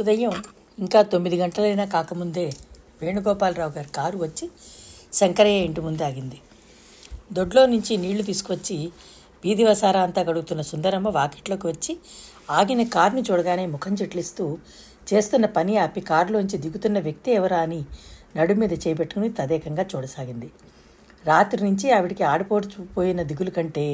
ఉదయం 0.00 0.34
ఇంకా 0.78 1.00
తొమ్మిది 1.02 1.36
గంటలైనా 1.36 1.84
కాకముందే 1.84 2.44
వేణుగోపాలరావు 3.02 3.72
గారి 3.76 3.88
కారు 3.88 4.18
వచ్చి 4.18 4.46
శంకరయ్య 5.12 5.66
ఇంటి 5.66 5.80
ముందు 5.80 6.02
ఆగింది. 6.02 6.38
దొడ్లో 7.32 7.62
నుంచి 7.66 7.92
నీళ్ళు 7.96 8.22
తీసుకొచ్చి 8.22 8.76
వీధి 9.44 9.64
వసారా 9.64 10.00
అంతా 10.02 10.22
గడుగుతున్న 10.22 10.62
సుందరమ్మ 10.62 11.08
వాకిట్లోకి 11.08 11.66
వచ్చి 11.66 11.92
ఆగిన 12.50 12.82
కారుని 12.82 13.22
చూడగానే 13.28 13.66
ముఖం 13.66 13.94
చెట్లిస్తూ 13.94 14.46
చేస్తున్న 15.12 15.46
పని 15.56 15.76
ఆపి 15.76 16.00
కారులోంచి 16.00 16.58
దిగుతున్న 16.58 16.98
వ్యక్తి 16.98 17.30
ఎవరా 17.32 17.58
అని 17.58 17.80
నడు 18.36 18.54
మీద 18.54 18.72
చేపెట్టుకుని 18.72 19.30
తదేకంగా 19.32 19.84
చూడసాగింది. 19.96 20.50
రాత్రి 21.26 21.60
నుంచి 21.64 21.86
ఆవిడికి 21.92 22.24
ఆడిపోయిన 22.24 23.22
దిగులు 23.22 23.50
కంటే 23.50 23.86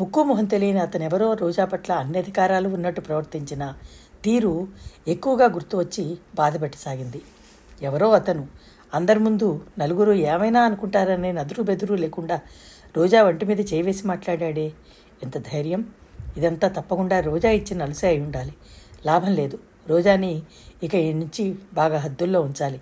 ముక్కు 0.00 0.22
మొహం 0.22 0.44
తెలియని 0.44 0.80
అతనెవరో 0.80 1.28
రోజా 1.34 1.64
పట్ల 1.64 1.92
అన్ని 1.92 2.18
అధికారాలు 2.18 2.68
ఉన్నట్టు 2.68 3.00
ప్రవర్తించిన 3.00 3.64
తీరు 4.24 4.68
ఎక్కువగా 5.08 5.46
గుర్తు 5.46 5.76
వచ్చి 5.76 6.18
బాధపెట్టసాగింది. 6.34 7.22
ఎవరో 7.82 8.10
అతను. 8.10 8.48
అందరి 8.94 9.18
ముందు 9.18 9.64
నలుగురు 9.78 10.12
ఏమైనా 10.12 10.62
అనుకుంటారనే 10.62 11.32
నదురు 11.32 11.62
బెదురు 11.62 11.94
లేకుండా 11.94 12.40
రోజా 12.96 13.22
వంటి 13.22 13.44
మీద 13.44 13.72
చేవేసి 13.72 14.06
మాట్లాడాడే. 14.06 14.72
ఎంత 15.22 15.38
ధైర్యం. 15.38 15.88
ఇదంతా 16.36 16.68
తప్పకుండా 16.68 17.20
రోజా 17.20 17.50
ఇచ్చిన 17.50 17.82
అలసే 17.82 18.06
అయి 18.06 18.20
ఉండాలి. 18.20 18.54
లాభం 19.06 19.34
లేదు. 19.34 19.58
రోజాని 19.88 20.42
ఇక 20.82 20.94
ఈ 20.94 21.12
నుంచి 21.12 21.54
బాగా 21.74 21.98
హద్దుల్లో 21.98 22.40
ఉంచాలి. 22.40 22.80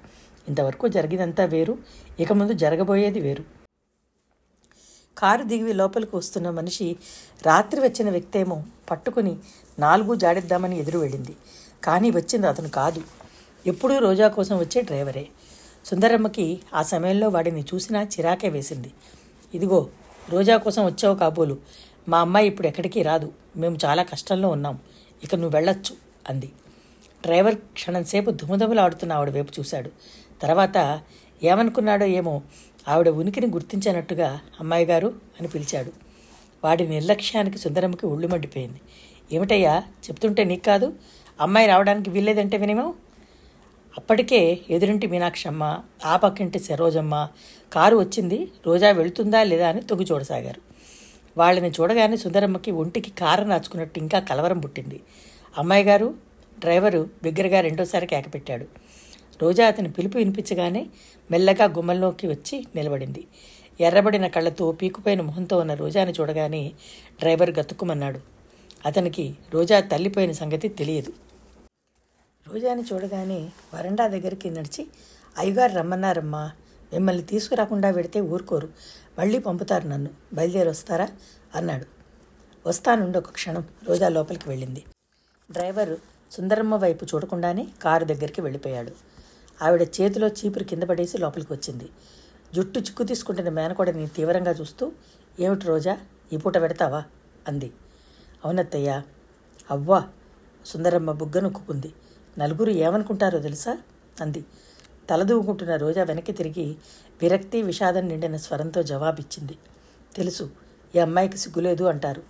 ఇంతవరకు 0.49 0.89
జరిగినంతా 0.89 1.45
వేరు. 1.45 1.79
ఇక 2.21 2.33
ముందు 2.33 2.53
జరగబోయేది 2.53 3.21
వేరు. 3.21 3.45
కారు 5.19 5.43
దిగి 5.43 5.73
లోపలికి 5.73 6.17
వస్తున్న 6.17 6.51
మనిషి 6.51 6.97
రాత్రి 7.47 7.81
వచ్చిన 7.81 8.11
వ్యక్తేమో 8.11 8.65
పట్టుకుని 8.91 9.37
నాలుగు 9.79 10.15
జాడిద్దామని 10.15 10.79
ఎదురు 10.79 10.99
వెళ్ళింది. 10.99 11.37
కానీ 11.85 12.11
వచ్చింది 12.11 12.47
అతను 12.47 12.69
కాదు. 12.69 13.03
ఎప్పుడూ 13.67 13.99
రోజా 13.99 14.29
కోసం 14.29 14.59
వచ్చే 14.59 14.83
డ్రైవరే. 14.83 15.27
సుందరమ్మకి 15.85 16.61
ఆ 16.75 16.83
సమయంలో 16.83 17.29
వాడిని 17.29 17.63
చూసినా 17.75 18.03
చిరాకే 18.03 18.49
వేసింది. 18.49 18.91
ఇదిగో 19.55 19.89
రోజా 20.31 20.57
కోసం 20.57 20.85
వచ్చావు 20.85 21.15
కాబోలు. 21.15 21.59
మా 22.09 22.19
అమ్మాయి 22.19 22.47
ఇప్పుడు 22.47 22.67
ఎక్కడికి 22.67 23.03
రాదు. 23.03 23.33
మేము 23.57 23.77
చాలా 23.85 24.03
కష్టంలో 24.03 24.49
ఉన్నాం. 24.49 24.79
ఇక 25.25 25.35
నువ్వు 25.35 25.57
వెళ్ళొచ్చు 25.57 25.97
అంది. 26.29 26.53
డ్రైవర్ 27.23 27.55
క్షణంసేపు 27.55 28.31
దుమదుమలాడుతున్న 28.31 29.13
ఆవిడ 29.13 29.31
వైపు 29.31 29.53
చూశాడు. 29.61 29.91
తర్వాత 30.43 31.01
ఏమనుకున్నాడో 31.43 32.07
ఏమో 32.07 32.43
ఆవిడ 32.89 33.09
ఉనికిని 33.09 33.47
గుర్తించినట్టుగా 33.47 34.41
అమ్మాయి 34.61 34.87
గారు 34.87 35.15
అని 35.41 35.49
పిలిచాడు. 35.49 36.04
వాడి 36.65 36.89
నిర్లక్ష్యానికి 36.89 37.59
సుందరమ్మకి 37.59 38.07
ఒళ్ళు 38.07 38.29
మండిపోయింది. 38.29 38.81
ఏమిటయ్యా? 39.33 39.79
చెప్తుంటే 39.79 40.45
నీకు 40.45 40.65
కాదు? 40.65 40.93
అమ్మాయి 41.41 41.67
రావడానికి 41.67 42.11
వీల్లేదంటే 42.11 42.57
వినేమో? 42.57 42.95
అప్పటికే 43.99 44.59
ఎదురింటి 44.71 45.07
మీనాక్షమ్మ 45.07 45.79
ఆ 46.05 46.17
పక్కింటి 46.17 46.59
సరోజమ్మ 46.59 47.29
కారు 47.73 47.97
వచ్చింది. 47.97 48.49
రోజా 48.67 48.91
వెళుతుందా 48.91 49.43
లేదా 49.43 49.69
అని 49.69 49.81
తొగ్గు 49.81 50.07
చూడసాగారు. 50.13 50.61
వాళ్ళని 51.39 51.71
చూడగానే 51.71 52.17
సుందరమ్మకి 52.17 52.71
ఒంటికి 52.71 53.11
కారు 53.11 53.45
నాచుకున్నట్టు 53.45 53.99
ఇంకా 53.99 54.19
కలవరం 54.19 54.61
పుట్టింది. 54.61 55.01
అమ్మాయి 55.59 55.85
గారు 55.85 56.15
డ్రైవరు 56.59 57.11
బిగ్గరగా 57.23 57.61
రెండోసారి 57.61 58.07
కేకపెట్టాడు 58.07 58.67
రోజా 59.43 59.67
అతని 59.67 59.91
పిలుపు 59.93 60.19
వినిపించగానే 60.19 60.87
మెల్లగా 61.31 61.65
గుమ్మంలోకి 61.65 62.27
వచ్చి 62.27 62.67
నిలబడింది. 62.77 63.25
ఎర్రబడిన 63.81 64.27
కళ్ళతో 64.27 64.73
పీకుపోయిన 64.73 65.21
మొహంతో 65.21 65.59
ఉన్న 65.59 65.75
రోజాని 65.75 66.13
చూడగానే 66.13 66.73
డ్రైవర్ 67.19 67.51
గతుక్కుమన్నాడు. 67.51 68.21
అతనికి 68.87 69.37
రోజా 69.53 69.81
తల్లిపోయిన 69.81 70.33
సంగతి 70.33 70.69
తెలియదు. 70.69 71.13
రోజాని 72.49 72.83
చూడగానే 72.93 73.51
వరండా 73.75 74.09
దగ్గరికి 74.09 74.51
నడిచి 74.51 74.87
అయ్యగారు 75.39 75.73
రమ్మన్నారమ్మా. 75.73 76.51
మిమ్మల్ని 76.93 77.23
తీసుకురాకుండా 77.23 77.91
వెడితే 77.91 78.21
ఊరుకోరు. 78.21 78.69
మళ్ళీ 79.19 79.39
పంపుతారు 79.39 79.89
నన్ను. 79.89 80.11
బయలుదేరి 80.33 80.69
వస్తారా? 80.69 81.09
అన్నాడు. 81.55 81.85
వస్తానుండి 82.69 83.19
ఒక 83.19 83.31
క్షణం. 83.31 83.65
రోజా 83.85 84.09
లోపలికి 84.09 84.49
వెళ్ళింది. 84.49 84.85
డ్రైవర్ 85.51 85.97
సుందరమ్మ 86.33 86.77
వైపు 86.77 87.05
చూడకుండానే 87.05 87.67
కారు 87.83 88.05
దగ్గరికి 88.05 88.41
వెళ్ళిపోయాడు. 88.41 88.93
ఆవిడ 89.63 89.83
చేతిలో 89.83 90.29
చీపురు 90.29 90.65
కింద 90.65 90.83
పడేసి 90.83 91.19
లోపలికి 91.19 91.53
వచ్చింది. 91.53 91.89
జుట్టు 92.55 92.81
చిక్కు 92.81 93.03
తీసుకుంటున్న 93.03 93.49
మేనకోడని 93.49 94.07
తీవ్రంగా 94.07 94.51
చూస్తూ 94.51 94.93
ఏమిటి 95.41 95.67
రోజా 95.67 95.99
ఈ 96.33 96.37
పూట 96.37 96.61
పెడతావా? 96.61 97.05
అంది. 97.49 97.73
అవునత్తయ్య. 98.45 99.03
అవ్వా 99.71 100.05
సుందరమ్మ 100.67 101.13
బుగ్గ 101.13 101.41
నొక్కుంది 101.41 101.93
నలుగురు 102.39 102.71
ఏమనుకుంటారో 102.71 103.39
తెలుసా? 103.39 103.79
అంది. 104.21 104.45
తలదూకుంటున్న 105.11 105.77
రోజా 105.77 106.03
వెనక్కి 106.03 106.33
తిరిగి 106.33 106.77
విరక్తి 107.23 107.63
విషాదం 107.63 108.09
నిండిన 108.09 108.37
స్వరంతో 108.37 108.83
జవాబిచ్చింది. 108.83 109.59
తెలుసు 110.17 110.51
ఈ 110.97 110.99
అమ్మాయికి 110.99 111.39
సిగ్గులేదు 111.39 111.85
అంటారు. 111.85 112.23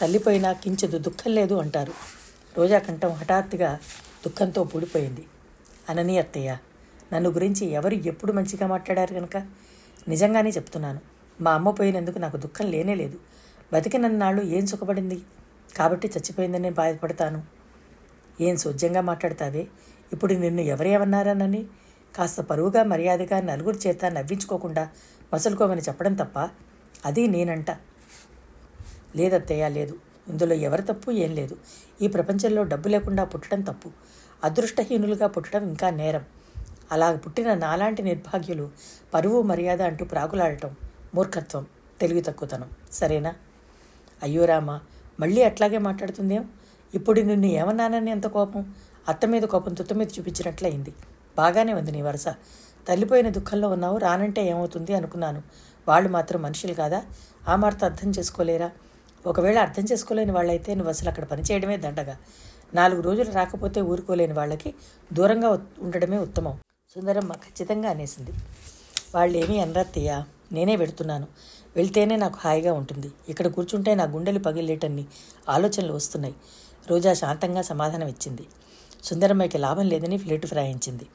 తల్లిపోయినా 0.00 0.52
కించదు 0.52 0.98
దుఃఖం 0.98 1.34
లేదు 1.34 1.54
అంటారు. 1.54 1.92
రోజా 2.58 2.78
కంఠం 2.78 3.08
హఠాత్తుగా 3.08 3.78
దుఃఖంతో 4.26 4.64
పూడిపోయింది. 4.64 5.26
అనని 5.88 6.18
అత్తయ్య 6.18 6.56
నన్ను 7.12 7.30
గురించి 7.30 7.66
ఎవరు 7.66 7.94
ఎప్పుడు 7.94 8.32
మంచిగా 8.32 8.66
మాట్లాడారు 8.66 9.14
కనుక 9.14 9.36
నిజంగానే 10.08 10.50
చెప్తున్నాను. 10.50 11.00
మా 11.40 11.52
అమ్మ 11.52 11.70
పోయినందుకు 11.70 12.18
నాకు 12.18 12.36
దుఃఖం 12.36 12.66
లేనే 12.70 12.94
లేదు. 12.94 13.18
బతికినన్నాళ్ళు 13.72 14.42
ఏం 14.42 14.66
సుఖపడింది? 14.66 15.22
కాబట్టి 15.76 16.08
చచ్చిపోయిందని 16.08 16.62
నేను 16.62 16.74
బాధపడతాను. 16.74 17.42
ఏం 18.40 18.56
సోజ్యంగా 18.56 19.00
మాట్లాడతావే? 19.00 19.66
ఇప్పుడు 20.12 20.34
నిన్ను 20.34 20.60
ఎవరేమన్నారానని 20.60 21.66
కాస్త 22.16 22.40
పరువుగా 22.40 22.82
మర్యాదగా 22.82 23.40
నలుగురి 23.40 23.78
చేత 23.86 24.04
నవ్వించుకోకుండా 24.04 24.88
మసలుకోమని 25.34 25.80
చెప్పడం 25.80 26.14
తప్ప 26.14 26.50
అది 27.06 27.26
నేనంట. 27.26 27.70
లేదత్తయ్య 29.16 29.68
లేదు. 29.68 29.96
ఇందులో 30.28 30.54
ఎవరి 30.54 30.82
తప్పు 30.82 31.10
ఏం 31.10 31.34
లేదు. 31.34 31.56
ఈ 32.02 32.08
ప్రపంచంలో 32.08 32.64
డబ్బు 32.64 32.88
లేకుండా 32.88 33.24
పుట్టడం 33.24 33.60
తప్పు. 33.60 33.90
అదృష్టహీనులుగా 34.44 35.26
పుట్టడం 35.26 35.62
ఇంకా 35.62 35.90
నేరం. 35.90 36.24
అలా 36.92 37.16
పుట్టిన 37.16 37.54
నాలాంటి 37.54 38.02
నిర్భాగ్యులు 38.02 38.70
పరువు 39.14 39.42
మర్యాద 39.42 39.82
అంటూ 39.82 40.04
ప్రాకులాడటం 40.04 40.76
మూర్ఖత్వం 41.14 41.66
తెలివి 42.00 42.20
తక్కువతనం. 42.20 42.70
సరేనా? 42.92 43.34
అయ్యో 44.22 44.44
రామా 44.44 44.80
మళ్ళీ 45.20 45.42
అట్లాగే 45.42 45.78
మాట్లాడుతుందేం? 45.78 46.50
ఇప్పుడు 46.94 47.20
నిన్ను 47.20 47.46
ఏమన్నానని 47.46 48.10
ఎంత 48.10 48.26
కోపం? 48.26 48.74
అత్త 49.08 49.26
మీద 49.26 49.42
కోపం 49.42 49.74
తుత్త 49.74 49.92
మీద 49.92 50.08
చూపించినట్లయింది. 50.18 50.94
బాగానే 51.36 51.72
ఉంది 51.72 51.92
నీ 51.92 52.02
వరుస. 52.02 52.28
తల్లిపోయిన 52.88 53.28
దుఃఖంలో 53.28 53.68
ఉన్నావు 53.68 53.98
రానంటే 53.98 54.46
ఏమవుతుంది 54.46 54.94
అనుకున్నాను. 54.94 55.42
వాళ్ళు 55.88 56.08
మాత్రం 56.08 56.42
మనుషులు 56.42 56.74
కాదా? 56.74 57.02
ఆ 57.48 57.56
మార్త 57.56 57.84
అర్థం 57.84 58.10
చేసుకోలేరా? 58.10 58.70
ఒకవేళ 59.26 59.58
అర్థం 59.58 59.84
చేసుకోలేని 59.92 60.32
వాళ్ళైతే 60.32 60.74
నువ్వు 60.74 60.90
అసలు 60.90 61.08
అక్కడ 61.08 61.24
పనిచేయడమే 61.24 61.76
దండగా. 61.76 62.18
నాలుగు 62.74 63.00
రోజులు 63.00 63.30
రాకపోతే 63.30 63.80
ఊరుకోలేని 63.80 64.32
వాళ్ళకి 64.32 64.74
దూరంగా 65.12 65.48
ఉండడమే 65.78 66.18
ఉత్తమం. 66.18 66.60
సుందరమ్మ 66.94 67.32
ఖచ్చితంగా 67.32 67.90
అనేసింది. 67.90 68.32
వాళ్ళేమీ 69.14 69.56
ఏమీ 69.56 70.22
నేనే 70.52 70.76
వెడుతున్నాను. 70.76 71.26
వెళ్తేనే 71.76 72.16
నాకు 72.16 72.38
హాయిగా 72.40 72.72
ఉంటుంది. 72.72 73.10
ఇక్కడ 73.28 73.46
కూర్చుంటే 73.48 73.94
నా 73.94 74.04
గుండెలు 74.04 74.38
పగిలేటన్ని 74.38 75.04
ఆలోచనలు 75.48 75.92
వస్తున్నాయి. 75.92 76.34
రోజా 76.90 77.12
శాంతంగా 77.12 77.62
సమాధానం 77.62 78.08
ఇచ్చింది 78.08 78.46
సుందరమ్మకి 79.04 79.58
లాభం 79.58 79.86
లేదని 79.86 80.18
ఫ్లేటు 80.18 80.46
ఫ్రాయించింది. 80.46 81.06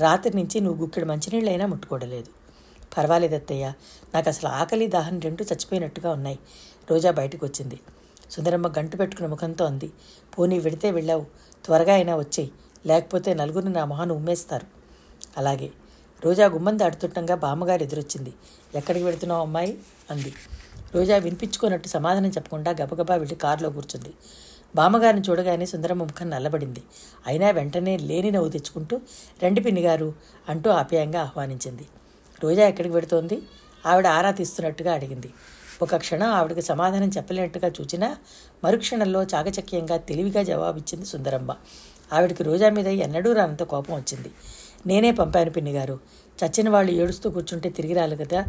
రాత్రి 0.00 0.36
నుంచి 0.36 0.60
నువ్వు 0.60 0.84
గుక్కెడు 0.84 1.06
మంచినీళ్ళైనా 1.06 1.66
ముట్టుకోవడలేదు 1.66 2.30
పర్వాలేదత్తయ్య 2.96 3.72
నాకు 4.14 4.28
అసలు 4.28 4.48
ఆకలి 4.48 4.86
దాహం 4.86 5.20
రెండు 5.20 5.42
చచ్చిపోయినట్టుగా 5.42 6.10
ఉన్నాయి. 6.10 6.38
రోజా 6.90 7.10
బయటకు 7.10 7.46
వచ్చింది 7.46 7.80
సుందరమ్మ 8.30 8.68
గంటు 8.68 8.96
పెట్టుకున్న 8.96 9.30
ముఖంతో 9.30 9.64
అంది. 9.64 9.90
పోనీ 10.38 10.58
వెడితే 10.58 10.90
వెళ్ళావు 10.90 11.26
త్వరగా 11.64 11.94
అయినా 11.94 12.16
వచ్చేయి. 12.16 12.50
లేకపోతే 12.86 13.34
నలుగురిని 13.34 13.72
నా 13.72 13.84
మొహాన్ని 13.84 14.16
ఉమ్మేస్తారు. 14.16 14.77
అలాగే. 15.36 15.70
రోజా 16.24 16.46
గుమ్మం 16.46 16.78
దాటుతుండగా 16.78 17.34
బామ్మగారు 17.34 17.82
ఎదురొచ్చింది. 17.82 18.32
ఎక్కడికి 18.74 19.04
వెళుతున్నావు 19.04 19.40
అమ్మాయి? 19.40 19.78
అంది. 20.10 20.34
రోజా 20.94 21.16
వినిపించుకున్నట్టు 21.16 21.88
సమాధానం 21.88 22.28
చెప్పకుండా 22.28 22.70
గబగబా 22.70 23.14
వెళ్ళి 23.14 23.34
కారులో 23.34 23.70
కూర్చుంది. 23.70 24.14
బామ్మగారిని 24.76 25.22
చూడగానే 25.30 25.66
సుందరమ్మ 25.66 26.02
ముఖం 26.02 26.30
నల్లబడింది. 26.30 26.82
అయినా 27.26 27.50
వెంటనే 27.50 27.96
లేని 27.96 28.30
నవ్వు 28.30 28.48
తెచ్చుకుంటూ 28.48 29.00
రెండు 29.42 29.60
పిన్నిగారు 29.60 30.14
అంటూ 30.48 30.70
ఆప్యాయంగా 30.70 31.20
ఆహ్వానించింది. 31.20 31.86
రోజా 32.44 32.68
ఎక్కడికి 32.68 32.92
పెడుతోంది 32.92 33.42
ఆవిడ 33.86 34.06
ఆరా 34.06 34.30
తీస్తున్నట్టుగా 34.30 34.92
అడిగింది. 34.92 35.30
ఒక 35.82 35.96
క్షణం 35.96 36.28
ఆవిడకి 36.28 36.62
సమాధానం 36.62 37.08
చెప్పలేనట్టుగా 37.08 37.68
చూచినా 37.68 38.16
మరుక్షణంలో 38.64 39.22
చాకచక్యంగా 39.22 39.96
తెలివిగా 39.96 40.42
జవాబిచ్చింది 40.42 41.06
సుందరమ్మ. 41.06 41.54
ఆవిడకి 42.12 42.42
రోజా 42.42 42.70
మీద 42.70 42.86
ఎన్నడూ 42.86 43.32
రానంత 43.32 43.62
కోపం 43.62 43.94
వచ్చింది. 43.94 44.30
నేనే 44.86 45.10
పంపాను 45.10 45.50
పిన్ని 45.50 45.72
గారు 45.72 45.98
చచ్చిన 46.44 46.68
వాళ్ళు 46.68 46.92
ఏడుస్తూ 46.92 47.30
కూర్చుంటే 47.30 47.70
తిరిగి 47.70 47.94
రాలి 47.94 48.16
కదా. 48.16 48.44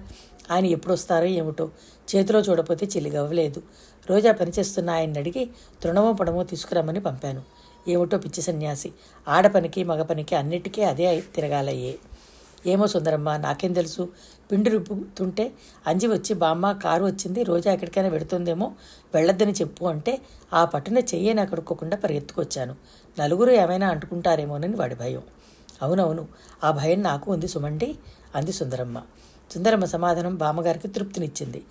ఆయన 0.51 0.65
ఎప్పుడు 0.65 0.93
వస్తారో 0.93 1.25
ఏమిటో 1.25 1.69
చేతిలో 2.15 2.39
చూడపోతే 2.39 2.85
చెల్లిగవ్వలేదు. 2.85 3.61
రోజా 4.09 4.31
పనిచేస్తున్న 4.31 4.89
ఆయన్ని 4.89 5.19
అడిగి 5.19 5.49
తృణమో 5.83 6.13
పడమో 6.13 6.43
తీసుకురమ్మని 6.43 6.99
పంపాను. 6.99 7.41
ఏమిటో 7.87 8.17
పిచ్చి 8.17 8.41
సన్యాసి 8.41 8.91
ఆడపనికి 9.27 9.83
మగపనికి 9.83 10.35
అన్నిటికీ 10.35 10.81
అదే 10.81 11.23
తిరగాలయ్యే. 11.35 11.95
ఏమో 12.65 12.87
సుందరమ్మ 12.87 13.37
నాకేం 13.37 13.73
తెలుసు? 13.73 14.09
పిండి 14.51 14.69
రుబ్బుతుంటే 14.69 15.51
అంజి 15.87 16.07
వచ్చి 16.07 16.33
బామ్మ 16.33 16.71
కారు 16.71 17.05
వచ్చింది 17.05 17.43
రోజా 17.43 17.73
ఎక్కడికైనా 17.73 18.07
వెడుతుందేమో 18.07 18.71
వెళ్ళొద్దని 19.15 19.51
చెప్పు 19.51 19.85
అంటే 19.85 20.21
ఆ 20.53 20.65
పట్టున 20.65 20.97
చెయ్యని 20.97 21.41
అక్కడుకోకుండా 21.41 21.97
పరిగెత్తుకొచ్చాను. 21.97 22.75
నలుగురు 23.19 23.51
ఏమైనా 23.51 23.87
అంటుకుంటారేమోనని 23.87 24.75
వాడి 24.75 24.95
భయం. 24.95 25.21
అవునవును. 25.81 26.27
ఆ 26.63 26.71
భయం 26.71 27.03
నాకు 27.03 27.31
ఉంది 27.31 27.47
సుమండి 27.47 27.95
అంది 28.35 28.53
సుందరమ్మ. 28.53 29.01
సుందరమ్మ 29.53 29.85
సమాధానం 29.85 30.35
బామ్మగారికి 30.35 30.87
తృప్తినిచ్చింది. 30.87 31.61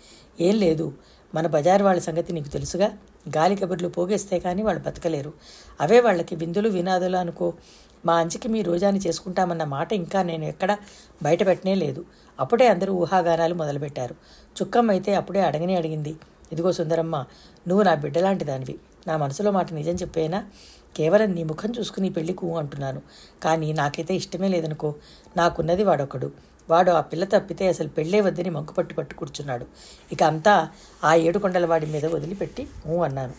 ఏం 0.40 0.54
లేదు 0.54 0.92
మన 1.34 1.46
బజారు 1.46 1.84
వాళ్ళ 1.84 2.00
సంగతి 2.00 2.32
నీకు 2.32 2.48
తెలుసుగా? 2.48 2.88
గాలి 3.36 3.56
కబుర్లు 3.56 3.88
పోగేస్తే 3.88 4.38
కానీ 4.40 4.62
వాళ్ళు 4.62 4.82
బతకలేరు. 4.82 5.32
అవే 5.80 6.00
వాళ్ళకి 6.00 6.34
విందులు 6.36 6.68
వినాదులు 6.68 7.16
అనుకో. 7.16 7.52
మా 8.06 8.14
అంచికి 8.14 8.48
మీ 8.48 8.62
రోజాని 8.62 8.98
చేసుకుంటామన్న 8.98 9.64
మాట 9.64 9.92
ఇంకా 9.92 10.22
నేను 10.22 10.44
ఎక్కడ 10.44 10.78
బయటపెట్టనే 11.22 11.74
లేదు. 11.74 12.04
అప్పుడే 12.40 12.66
అందరూ 12.68 12.92
ఊహాగానాలు 12.92 13.54
మొదలుపెట్టారు. 13.54 14.14
చుక్కమ్మ 14.62 14.90
అయితే 14.90 15.14
అప్పుడే 15.14 15.40
అడగనే 15.40 15.74
అడిగింది. 15.76 16.16
ఇదిగో 16.52 16.72
సుందరమ్మ 16.72 17.16
నువ్వు 17.68 17.82
నా 17.82 17.94
బిడ్డలాంటి 17.94 18.44
దానివి 18.44 18.78
నా 19.06 19.16
మనసులో 19.16 19.50
మాట 19.50 19.72
నిజం 19.72 19.92
చెప్పేనా? 19.92 20.44
కేవలం 20.98 21.30
నీ 21.34 21.42
ముఖం 21.42 21.70
చూసుకుని 21.78 22.10
పెళ్ళికు 22.10 22.46
అంటున్నాను. 22.58 23.02
కానీ 23.42 23.72
నాకైతే 23.72 24.14
ఇష్టమే 24.14 24.48
లేదనుకో 24.48 24.90
నాకున్నది 25.36 25.84
వాడొకడు. 25.84 26.30
వాడు 26.70 26.90
ఆ 26.90 27.00
పిల్ల 27.00 27.24
తప్పితే 27.24 27.66
అసలు 27.68 27.88
పెళ్ళే 27.88 28.20
వద్దని 28.20 28.50
మంకు 28.50 28.72
పట్టు 28.72 28.94
పట్టు 28.94 29.14
కూర్చున్నాడు. 29.14 29.66
ఇక 30.12 30.22
అంతా 30.22 30.54
ఆ 31.04 31.12
ఏడుకొండల 31.28 31.66
వాడి 31.66 31.86
మీద 31.86 32.06
వదిలిపెట్టి 32.06 32.62
ఊ 32.86 32.96
అన్నాను. 33.02 33.34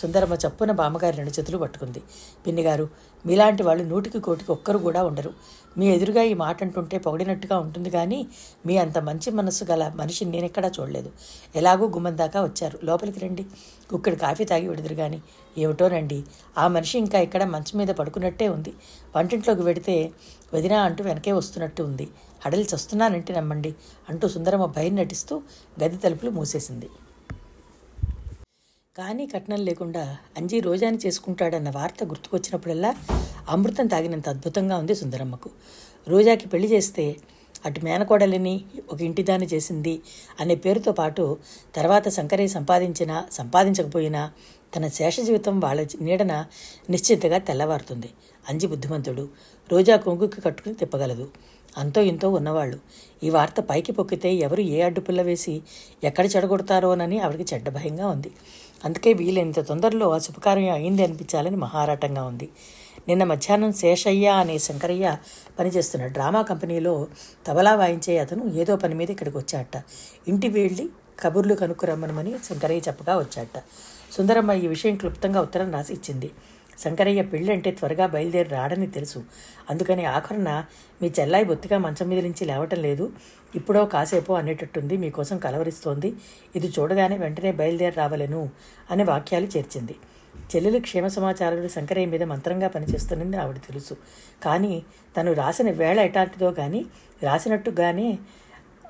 సుందరమ్మ 0.00 0.34
చప్పున 0.34 0.72
బామ్మగారి 0.72 1.16
రెండు 1.16 1.32
చేతులు 1.38 1.58
పట్టుకుంది. 1.58 2.00
పిన్నిగారు 2.46 2.86
మీలాంటి 3.26 3.62
వాళ్ళు 3.62 3.84
నూటికి 3.84 4.18
కోటికి 4.20 4.50
ఒక్కరు 4.52 4.78
కూడా 4.78 5.00
ఉండరు. 5.04 5.30
మీ 5.78 5.86
ఎదురుగా 5.88 6.22
ఈ 6.22 6.34
మాట 6.34 6.62
అంటుంటే 6.62 6.98
పొగిడినట్టుగా 6.98 7.58
ఉంటుంది 7.58 7.90
కానీ 7.90 8.26
మీ 8.66 8.76
అంత 8.76 8.98
మంచి 8.98 9.30
మనస్సు 9.30 9.64
గల 9.64 9.92
మనిషిని 9.96 10.30
నేనెక్కడా 10.30 10.70
చూడలేదు. 10.80 11.12
ఎలాగో 11.56 11.86
గుమ్మం 11.86 12.18
దాకా 12.18 12.42
వచ్చారు. 12.42 12.78
లోపలికి 12.84 13.20
రండి. 13.20 13.44
కుక్కడు 13.90 14.14
కాఫీ 14.14 14.44
తాగి 14.44 14.68
విడుదురు 14.68 14.94
కానీ 14.94 15.22
ఏమిటోనండి 15.58 16.24
ఆ 16.58 16.68
మనిషి 16.68 16.98
ఇంకా 16.98 17.18
ఇక్కడ 17.18 17.44
మంచం 17.44 17.78
మీద 17.78 17.88
పడుకున్నట్టే 17.88 18.48
ఉంది. 18.48 18.72
వంటింట్లోకి 19.16 19.62
వెడితే 19.62 20.12
వదినా 20.54 20.82
అంటూ 20.82 21.04
వెనకే 21.04 21.32
వస్తున్నట్టు 21.32 21.82
ఉంది. 21.82 22.08
హడలి 22.46 22.68
చస్తున్నానంటే 22.74 23.34
నమ్మండి 23.34 23.74
అంటూ 24.08 24.28
సుందరమ్మ 24.28 24.64
భయం 24.64 24.96
నటిస్తూ 24.96 25.42
గది 25.84 25.96
తలుపులు 25.96 26.30
మూసేసింది. 26.30 26.88
కానీ 28.98 29.26
కట్నం 29.26 29.64
లేకుండా 29.64 30.16
అంజీ 30.36 30.60
రోజాని 30.60 30.98
చేసుకుంటాడన్న 31.06 31.70
వార్త 31.70 32.04
గుర్తుకొచ్చినప్పుడల్లా 32.04 32.94
అమృతం 33.48 33.86
తాగినంత 33.86 34.28
అద్భుతంగా 34.28 34.76
ఉంది 34.76 34.94
సుందరమ్మకు. 34.94 35.50
రోజాకి 36.08 36.48
పెళ్ళి 36.48 36.68
చేస్తే 36.72 37.16
అటు 37.66 37.80
మేనకోడలిని 37.84 38.64
ఒక 38.92 39.02
ఇంటిదాన్ని 39.02 39.46
చేసింది 39.46 40.00
అనే 40.40 40.54
పేరుతో 40.54 40.92
పాటు 40.92 41.36
తర్వాత 41.74 42.08
శంకరయ్య 42.08 42.48
సంపాదించినా 42.48 43.24
సంపాదించకపోయినా 43.32 44.30
తన 44.76 44.88
శేష 44.88 45.20
జీవితం 45.20 45.60
వాళ్ళ 45.60 45.86
నీడన 46.00 46.46
నిశ్చింతగా 46.90 47.38
తెల్లవారుతుంది. 47.38 48.10
అంజి 48.48 48.66
బుద్ధిమంతుడు. 48.66 49.28
రోజా 49.72 49.96
కొంగుకి 49.96 50.40
కట్టుకుని 50.40 50.74
తిప్పగలదు. 50.74 51.28
అంతో 51.78 52.00
ఇంతో 52.02 52.30
ఉన్నవాళ్ళు. 52.30 52.78
ఈ 53.22 53.30
వార్త 53.30 53.60
పైకి 53.60 53.92
పొక్కితే 53.92 54.34
ఎవరు 54.34 54.60
ఏ 54.60 54.80
అడ్డుపుల్ల 54.80 55.22
వేసి 55.22 55.62
ఎక్కడ 56.04 56.26
చెడగొడతారోనని 56.36 57.20
ఆవిడకి 57.20 57.54
చెడ్డ 57.54 57.68
భయంగా 57.68 58.06
ఉంది. 58.06 58.30
అందుకే 58.84 59.12
వీలైనంత 59.12 59.60
తొందరలో 59.68 60.14
ఆ 60.14 60.18
శుభకార్యం 60.18 60.72
అయింది 60.72 61.04
అనిపించాలని 61.04 61.56
మహారాటంగా 61.56 62.24
ఉంది. 62.24 62.48
నిన్న 63.08 63.24
మధ్యాహ్నం 63.24 63.72
శేషయ్య 63.72 64.28
అనే 64.28 64.58
శంకరయ్య 64.58 65.16
పనిచేస్తున్న 65.58 66.06
డ్రామా 66.06 66.42
కంపెనీలో 66.42 67.06
తబలా 67.46 67.74
వాయించే 67.74 68.18
అతను 68.18 68.44
ఏదో 68.54 68.76
పని 68.76 68.94
మీద 68.94 69.10
ఇక్కడికి 69.10 69.36
వచ్చాట. 69.36 69.82
ఇంటి 70.28 70.48
వెళ్ళి 70.48 70.88
కబుర్లు 71.20 71.54
కనుక్కురమ్మనమని 71.54 72.34
శంకరయ్య 72.44 72.80
చెప్పగా 72.88 73.18
వచ్చాట. 73.18 73.62
సుందరమ్మ 74.12 74.52
ఈ 74.52 74.66
విషయం 74.66 74.96
క్లుప్తంగా 74.96 75.40
ఉత్తరం 75.40 75.72
రాసి 75.72 75.92
ఇచ్చింది. 75.92 76.30
శంకరయ్య 76.78 77.22
పెళ్ళంటే 77.22 77.70
త్వరగా 77.70 78.06
బయలుదేరి 78.06 78.48
రాడని 78.48 78.86
తెలుసు. 78.86 79.22
అందుకని 79.70 80.04
ఆఖరున 80.04 80.64
మీ 81.02 81.12
చెల్లాయి 81.20 81.44
బొత్తిగా 81.44 81.78
మంచం 81.78 82.08
మీద 82.08 82.24
నుంచి 82.24 82.44
లేవటం 82.44 82.78
లేదు. 82.78 83.12
ఇప్పుడో 83.54 83.84
కాసేపో 83.84 84.34
అనేటట్టుంది 84.34 84.96
మీకోసం 84.96 85.38
కలవరిస్తోంది. 85.38 86.12
ఇది 86.56 86.66
చూడగానే 86.66 87.18
వెంటనే 87.18 87.52
బయలుదేరి 87.52 87.96
రావలను 87.96 88.50
అనే 88.90 89.04
వాక్యాలు 89.04 89.46
చేర్చింది. 89.46 89.96
చెల్లెలు 90.36 90.78
క్షేమ 90.78 91.06
సమాచారాలు 91.06 91.68
శంకరయ్య 91.68 92.06
మీద 92.06 92.22
మంత్రంగా 92.22 92.68
పనిచేస్తున్నది 92.68 93.36
ఆవిడ 93.36 93.56
తెలుసు. 93.56 93.96
కానీ 94.44 94.84
తను 95.16 95.32
రాసిన 95.32 95.70
వేళ 95.70 96.00
ఎటాంటిదో 96.00 96.50
కానీ 96.50 96.86
రాసినట్టుగానే 97.22 98.18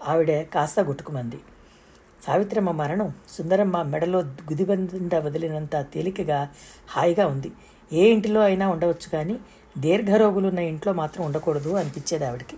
ఆవిడ 0.07 0.43
కాస్త 0.43 0.81
గుట్టుకుమంది. 0.81 1.39
సావిత్రమ్మ 2.25 2.71
మరణం 2.71 3.15
సుందరమ్మ 3.29 3.83
మెడలో 3.83 4.19
గుదిబంద 4.19 5.15
వదిలినంత 5.15 5.87
తేలికగా 5.95 6.49
హాయిగా 6.89 7.27
ఉంది. 7.27 7.53
ఏ 7.93 8.11
ఇంటిలో 8.13 8.41
అయినా 8.41 8.69
ఉండవచ్చు 8.69 9.09
కానీ 9.13 9.39
దీర్ఘరోగులున్న 9.79 10.59
ఇంట్లో 10.59 10.93
మాత్రం 10.93 11.27
ఉండకూడదు 11.27 11.71
అనిపించేది 11.71 12.25
ఆవిడకి. 12.25 12.57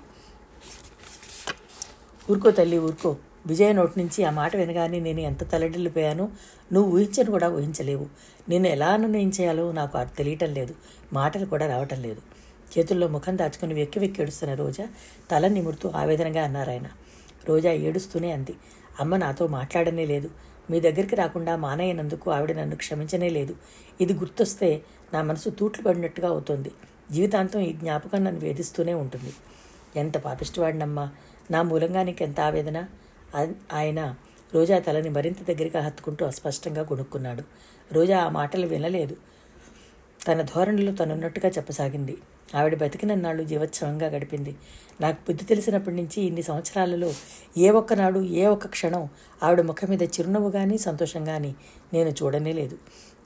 ఊరుకో 2.30 2.50
తల్లి 2.50 2.78
ఊరుకో. 2.78 3.16
విజయ 3.48 3.72
నోటి 3.72 4.00
నుంచి 4.00 4.24
ఆ 4.24 4.30
మాట 4.30 4.56
వినగానే 4.56 5.00
నేను 5.00 5.20
ఎంత 5.20 5.52
తలడిల్లిపోయాను 5.52 6.32
నువ్వు 6.72 6.92
ఊహించను 6.92 7.30
కూడా 7.30 7.48
ఊహించలేవు. 7.48 8.06
నేను 8.48 8.66
ఎలా 8.66 8.96
నిర్ణయించేయాలో 8.96 9.72
నాకు 9.72 9.98
అది 9.98 10.10
తెలియటం 10.18 10.54
లేదు. 10.54 10.74
మాటలు 11.12 11.46
కూడా 11.46 11.66
రావటం 11.66 12.02
లేదు. 12.02 12.22
చేతుల్లో 12.78 13.08
ముఖం 13.08 13.38
దాచుకుని 13.38 13.74
వెక్కి 13.74 13.98
వెక్కి 13.98 14.22
ఏడుస్తున్న 14.22 14.54
రోజా 14.54 14.88
తల 15.30 15.48
నిమురుతూ 15.48 15.88
ఆవేదనగా 15.88 16.44
అన్నారాయన 16.44 16.86
రోజా 17.48 17.72
ఏడుస్తూనే 17.72 18.30
అంది. 18.32 18.54
అమ్మ 19.00 19.16
నాతో 19.16 19.46
మాట్లాడనే 19.46 20.06
లేదు. 20.06 20.30
మీ 20.70 20.80
దగ్గరికి 20.80 21.16
రాకుండా 21.16 21.56
మానయ్యనందుకు 21.56 22.30
ఆవిడ 22.30 22.52
నన్ను 22.52 22.76
క్షమించనే 22.76 23.28
లేదు. 23.28 23.56
ఇది 24.00 24.12
గుర్తొస్తే 24.12 24.82
నా 25.14 25.22
మనసు 25.22 25.50
తూట్లు 25.50 25.84
పడినట్టుగా 25.84 26.28
అవుతుంది. 26.28 26.70
జీవితాంతం 27.10 27.60
ఈ 27.60 27.72
జ్ఞాపకం 27.72 28.24
నన్ను 28.24 28.40
వేధిస్తూనే 28.40 28.94
ఉంటుంది. 28.94 29.32
ఎంత 29.96 30.18
పాపిష్టివాడినమ్మా. 30.18 31.10
నా 31.50 31.62
మూలంగా 31.62 32.02
ఎంత 32.02 32.40
ఆవేదన? 32.40 32.84
ఆయన 33.72 34.14
రోజా 34.54 34.78
తలని 34.78 35.08
మరింత 35.08 35.42
దగ్గరగా 35.42 35.80
హత్తుకుంటూ 35.80 36.26
అస్పష్టంగా 36.26 36.82
కొనుక్కున్నాడు. 36.82 37.42
రోజా 37.92 38.18
ఆ 38.18 38.28
మాటలు 38.28 38.66
వినలేదు. 38.66 39.16
తన 40.28 40.42
ధోరణిలో 40.42 40.92
తనున్నట్టుగా 40.92 41.48
చెప్పసాగింది. 41.48 42.16
ఆవిడ 42.54 42.74
బతికినన్నాళ్ళు 42.74 43.44
జీవోత్సవంగా 43.44 44.06
గడిపింది. 44.06 44.56
నాకు 45.00 45.16
బుద్ధి 45.28 45.44
తెలిసినప్పటి 45.44 45.96
నుంచి 45.96 46.22
ఇన్ని 46.22 46.42
సంవత్సరాలలో 46.42 47.12
ఏ 47.58 47.70
ఒక్కనాడు 47.70 48.20
ఏ 48.20 48.46
ఒక్క 48.46 48.66
క్షణం 48.66 49.08
ఆవిడ 49.42 49.60
ముఖం 49.60 49.88
మీద 49.88 50.02
చిరునవ్వు 50.02 50.50
కానీ 50.50 50.78
సంతోషం 50.78 51.24
కానీ 51.24 51.54
నేను 51.92 52.08
చూడనే 52.08 52.52
లేదు. 52.52 52.78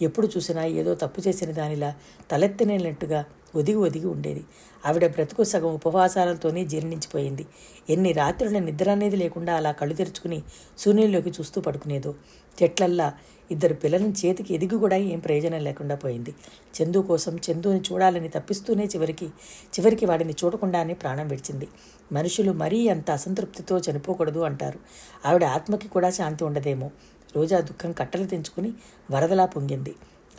ఎప్పుడు 0.02 0.26
చూసినా 0.26 0.64
ఏదో 0.64 0.94
తప్పు 0.94 1.21
చేసిన 1.28 1.50
దానిలా 1.50 1.94
తలెత్తనేనట్టుగా 2.30 3.25
ఒదిగి 3.54 3.76
ఒదిగి 3.76 4.06
ఉండేది. 4.06 4.44
ఆవిడ 4.87 5.06
బ్రతుకు 5.06 5.44
సగం 5.44 5.75
ఉపవాసాలతోనే 5.75 6.64
జీర్ణించిపోయింది. 6.64 7.47
ఎన్ని 7.90 8.12
రాత్రుల 8.12 8.59
నిద్ర 8.59 8.90
అనేది 8.90 9.16
లేకుండా 9.16 9.54
అలా 9.54 9.73
కళ్ళు 9.73 9.94
తెరుచుకుని 9.94 10.42
శూన్యంలోకి 10.78 11.30
చూస్తూ 11.30 11.61
పడుకునేదో. 11.61 12.14
చెట్లల్లా 12.62 13.12
ఇద్దరు 13.50 13.75
పిల్లలను 13.75 14.14
చేతికి 14.26 14.54
ఎదిగి 14.54 14.76
కూడా 14.78 14.97
ఏం 14.97 15.18
ప్రయోజనం 15.18 15.61
లేకుండా 15.61 15.94
పోయింది. 15.94 16.35
చందు 16.76 16.99
కోసం 16.99 17.35
చందుని 17.37 17.80
చూడాలని 17.80 18.28
తప్పిస్తూనే 18.28 18.85
చివరికి 18.85 19.26
చివరికి 19.75 20.06
వాడిని 20.06 20.35
చూడకుండానే 20.44 20.94
ప్రాణం 20.94 21.28
విడిచింది. 21.28 21.68
మనుషులు 22.12 22.52
మరీ 22.52 22.88
అంత 22.88 23.11
అసంతృప్తితో 23.11 23.78
చనిపోకూడదు 23.78 24.40
అంటారు. 24.40 24.78
ఆవిడ 25.26 25.44
ఆత్మకి 25.44 25.88
కూడా 25.88 26.11
శాంతి 26.11 26.44
ఉండదేమో. 26.44 26.90
రోజా 27.36 27.60
దుఃఖం 27.60 27.92
కట్టలు 27.92 28.26
తెంచుకుని 28.26 28.72
వరదలా 29.10 29.46
పొంగింది. 29.46 29.94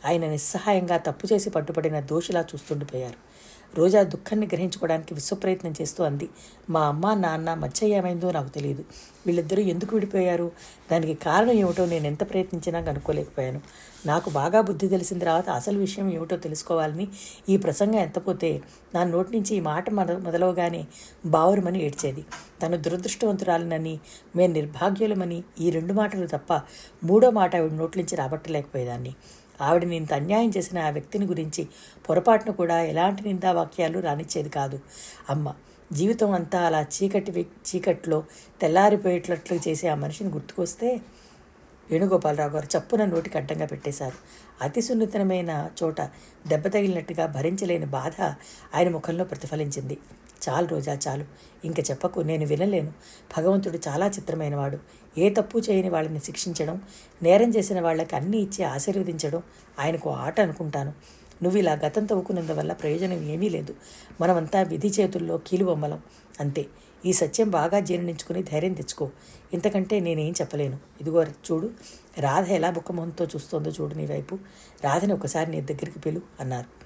ఆయన 0.06 0.26
నిస్సహాయంగా 0.28 0.98
తప్పు 0.98 1.34
చేసి 1.34 1.50
పట్టుబడిన 1.50 2.00
దోషిలా 2.00 2.42
చూస్తుండిపోయారు. 2.42 3.33
రోజా 3.78 4.04
దుఃఖాన్ని 4.04 4.48
గ్రహించుకోవడానికి 4.48 5.14
విశ్వప్రయత్నం 5.14 5.74
చేస్తూ 5.82 6.04
అంది. 6.04 6.30
మా 6.70 6.82
అమ్మ 6.88 7.14
నాన్న 7.14 7.54
మధ్య 7.54 7.88
ఏమైందో 7.88 8.32
నాకు 8.32 8.50
తెలియదు. 8.50 8.84
వీళ్ళిద్దరూ 9.26 9.62
ఎందుకు 9.64 9.96
విడిపోయారు? 9.96 10.52
దానికి 10.92 11.14
కారణం 11.14 11.52
ఏమిటో 11.52 11.86
నేను 11.86 12.08
ఎంత 12.08 12.30
ప్రయత్నించినా 12.30 12.82
కనుక్కోలేకపోయాను. 12.82 13.62
నాకు 14.06 14.30
బాగా 14.30 14.62
బుద్ధి 14.62 14.88
తెలిసిన 14.88 15.20
తర్వాత 15.20 15.50
అసలు 15.50 15.78
విషయం 15.80 16.14
ఏమిటో 16.14 16.38
తెలుసుకోవాలని 16.38 17.08
ఈ 17.50 17.58
ప్రసంగం 17.58 18.00
ఎంతపోతే 18.00 18.62
నా 18.96 19.04
నోటి 19.04 19.38
నుంచి 19.38 19.56
ఈ 19.56 19.60
మాట 19.60 19.90
మొద 19.90 20.12
మొదలవగానే 20.12 20.86
బావురమని 21.26 21.84
ఏడ్చేది. 21.84 22.26
తను 22.64 22.78
దురదృష్టవంతురాలినని 22.78 24.00
మేము 24.36 24.54
నిర్భాగ్యులమని 24.54 25.44
ఈ 25.60 25.70
రెండు 25.70 25.94
మాటలు 25.94 26.28
తప్ప 26.28 26.62
మూడో 27.04 27.30
మాట 27.30 27.56
ఆవిడ 27.56 27.72
నోట్లోంచి 27.72 28.16
రాబట్టలేకపోయేదాన్ని. 28.16 29.16
ఆవిడ 29.68 29.84
ఇంత 30.02 30.14
అన్యాయం 30.14 30.52
చేసిన 30.58 30.78
ఆ 30.80 30.90
వ్యక్తిని 30.90 31.26
గురించి 31.26 31.64
పొరపాటును 32.08 32.54
కూడా 32.62 32.78
ఎలాంటి 32.92 33.22
నిందావాక్యాలు 33.24 34.00
రానిచ్చేది 34.00 34.50
కాదు. 34.50 34.80
అమ్మ 35.30 35.48
జీవితం 35.92 36.32
అంతా 36.32 36.60
అలా 36.68 36.82
చీకటి 36.96 37.32
చీకట్లో 37.70 38.20
తెల్లారిపోయేటట్లు 38.62 39.58
చేసే 39.68 39.88
ఆ 39.88 39.96
మనిషిని 39.96 40.30
గుర్తుకొస్తే 40.30 40.90
వేణుగోపాలరావు 41.92 42.52
గారు 42.52 42.68
చప్పున 42.74 43.06
నోటికి 43.06 43.36
అడ్డంగా 43.38 43.66
పెట్టేశారు. 43.66 44.18
అతి 44.64 44.82
సున్నితమైన 44.82 45.70
చోట 45.84 46.02
దెబ్బ 46.48 46.68
తగిలినట్టుగా 46.68 47.26
భరించలేని 47.26 47.86
బాధ 47.86 48.22
ఆయన 48.76 48.90
ముఖంలో 48.90 49.24
ప్రతిఫలించింది. 49.26 49.98
చాలు 50.50 50.68
రోజా 50.68 51.00
చాలు. 51.08 51.26
ఇంక 51.66 51.80
చెప్పకు 51.80 52.20
నేను 52.20 52.46
వినలేను. 52.46 52.94
భగవంతుడు 53.38 53.80
చాలా 53.88 54.08
చిత్రమైనవాడు. 54.08 54.78
ఏ 55.18 55.30
తప్పు 55.30 55.60
చేయని 55.60 55.90
వాళ్ళని 55.90 56.20
శిక్షించడం 56.20 56.82
నేరం 57.24 57.50
చేసిన 57.50 57.82
వాళ్ళకి 57.82 58.16
అన్నీ 58.16 58.38
ఇచ్చి 58.38 58.66
ఆశీర్వదించడం 58.66 59.44
ఆయనకు 59.80 60.10
ఆట 60.10 60.42
అనుకుంటాను. 60.42 60.94
నువ్వు 61.44 61.60
ఇలా 61.60 61.74
గతం 61.74 62.06
తవ్వుకున్నందువల్ల 62.06 62.74
ప్రయోజనం 62.74 63.24
ఏమీ 63.24 63.50
లేదు. 63.50 63.76
మనమంతా 64.22 64.62
విధి 64.62 64.88
చేతుల్లో 64.88 65.38
కీలుబొమ్మలం. 65.38 66.02
అంతే. 66.40 66.66
ఈ 67.06 67.14
సత్యం 67.14 67.50
బాగా 67.50 67.80
జీర్ణించుకుని 67.80 68.44
ధైర్యం 68.44 68.74
తెచ్చుకో. 68.74 69.10
ఇంతకంటే 69.54 70.00
నేనేం 70.00 70.34
చెప్పలేను. 70.42 70.78
ఇదిగో 71.02 71.24
చూడు 71.24 71.70
రాధ 72.20 72.50
ఎలా 72.50 72.70
బుక్కమొహంతో 72.70 73.26
చూస్తోందో 73.26 73.72
చూడు 73.72 73.96
నీ 73.96 74.06
వైపు. 74.06 74.38
రాధని 74.84 75.14
ఒకసారి 75.14 75.52
నీ 75.52 75.62
దగ్గరికి 75.62 76.00
పిలు 76.00 76.22
అన్నారు. 76.40 76.84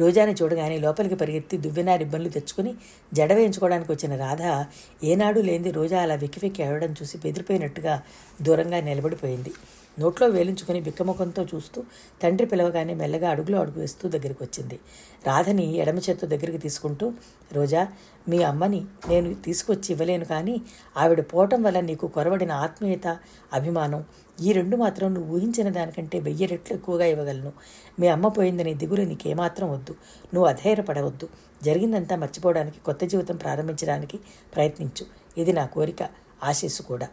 రోజాని 0.00 0.32
చూడగానే 0.32 0.78
లోపలికి 0.78 1.14
పరిగెత్తి 1.14 1.56
దువ్వెన 1.56 1.94
రిబ్బన్లు 1.94 2.28
తెచ్చుకుని 2.28 2.74
జడ 3.14 3.32
వేయించుకోవడానికి 3.32 3.92
వచ్చిన 3.92 4.16
రాధ 4.16 4.64
ఏనాడు 5.04 5.40
లేని 5.40 5.70
రోజా 5.70 6.02
అలా 6.02 6.14
వెక్కి 6.14 6.40
వెక్కి 6.42 6.62
ఏడవడం 6.62 6.92
చూసి 7.02 7.18
బెదిరిపోయినట్టుగా 7.18 8.02
దూరంగా 8.42 8.80
నిలబడిపోయింది. 8.80 9.52
నోట్లో 9.98 10.28
వేలించుకుని 10.28 10.80
బిక్కముఖంతో 10.80 11.46
చూస్తూ 11.54 11.82
తండ్రి 12.22 12.46
పిలవగానే 12.46 12.94
మెల్లగా 12.94 13.30
అడుగులో 13.30 13.60
అడుగు 13.60 13.80
వేస్తూ 13.80 14.08
దగ్గరికి 14.08 14.44
వచ్చింది. 14.44 14.78
రాధని 15.26 15.76
ఎడమ 15.76 15.98
చేత్తో 15.98 16.26
దగ్గరికి 16.26 16.58
తీసుకుంటూ 16.58 17.12
రోజా 17.52 17.88
మీ 18.28 18.42
అమ్మని 18.42 18.84
నేను 19.08 19.34
తీసుకొచ్చి 19.34 19.88
ఇవ్వలేను 19.90 20.24
కానీ 20.24 20.62
ఆవిడ 20.96 21.20
పోవటం 21.20 21.62
వల్ల 21.62 21.80
నీకు 21.80 22.06
కొరవడిన 22.06 22.52
ఆత్మీయత 22.52 23.18
అభిమానం 23.52 24.04
ఈ 24.40 24.52
రెండు 24.52 24.76
మాత్రం 24.76 25.14
నువ్వు 25.14 25.36
ఊహించిన 25.36 25.68
దానికంటే 25.68 26.18
వెయ్యి 26.18 26.46
రెట్లు 26.46 26.76
ఎక్కువగా 26.76 27.04
ఇవ్వగలను. 27.04 27.52
మీ 28.00 28.08
అమ్మ 28.08 28.28
పోయిందనే 28.28 28.74
దిగులు 28.74 29.02
నీకేమాత్రం 29.02 29.72
వద్దు. 29.72 29.94
నువ్వు 30.34 30.48
అధైర్యపడవద్దు. 30.48 31.28
జరిగిందంతా 31.62 32.16
మర్చిపోవడానికి 32.16 32.78
కొత్త 32.80 33.04
జీవితం 33.04 33.36
ప్రారంభించడానికి 33.36 34.18
ప్రయత్నించు. 34.54 35.06
ఇది 35.38 35.52
నా 35.52 35.66
కోరిక. 35.66 36.08
ఆశీస్సు 36.44 36.82
కూడా. 36.82 37.08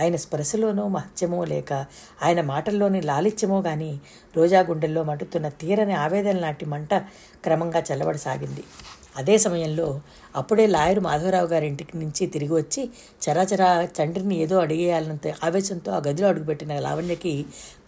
ఆయన 0.00 0.16
స్పర్శలోనో 0.16 0.88
మహత్యమో 0.88 1.40
లేక 1.44 1.72
ఆయన 2.22 2.40
మాటల్లోని 2.40 3.02
లాలిత్యమో 3.02 3.60
గాని 3.60 3.92
రోజా 4.36 4.60
గుండెల్లో 4.60 5.04
మటుతున్న 5.04 5.48
తీరని 5.60 5.92
ఆవేదన 5.94 6.38
లాంటి 6.38 6.66
మంట 6.66 6.94
క్రమంగా 7.44 7.82
చల్లబడసాగింది. 7.88 8.64
అదే 9.16 9.38
సమయంలో 9.38 9.86
అప్పుడే 10.36 10.66
లాయరు 10.66 11.00
మాధవరావు 11.00 11.46
గారి 11.46 11.66
ఇంటికి 11.66 11.94
నుంచి 11.96 12.26
తిరిగి 12.26 12.54
వచ్చి 12.54 12.82
చరాచరా 13.22 13.70
తండ్రిని 13.98 14.34
ఏదో 14.36 14.56
అడిగేయాలన్నంత 14.60 15.34
ఆవేశంతో 15.44 15.90
ఆ 15.92 15.98
గదిలో 16.06 16.28
అడుగుపెట్టిన 16.28 16.78
లావణ్యకి 16.78 17.32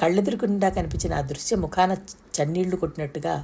కళ్ళెదురుకుండా 0.00 0.68
కనిపించిన 0.68 1.14
ఆ 1.14 1.20
దృశ్య 1.20 1.56
ముఖాన 1.56 1.92
చన్నీళ్ళు 2.36 2.76
కొట్టినట్టుగా 2.76 3.34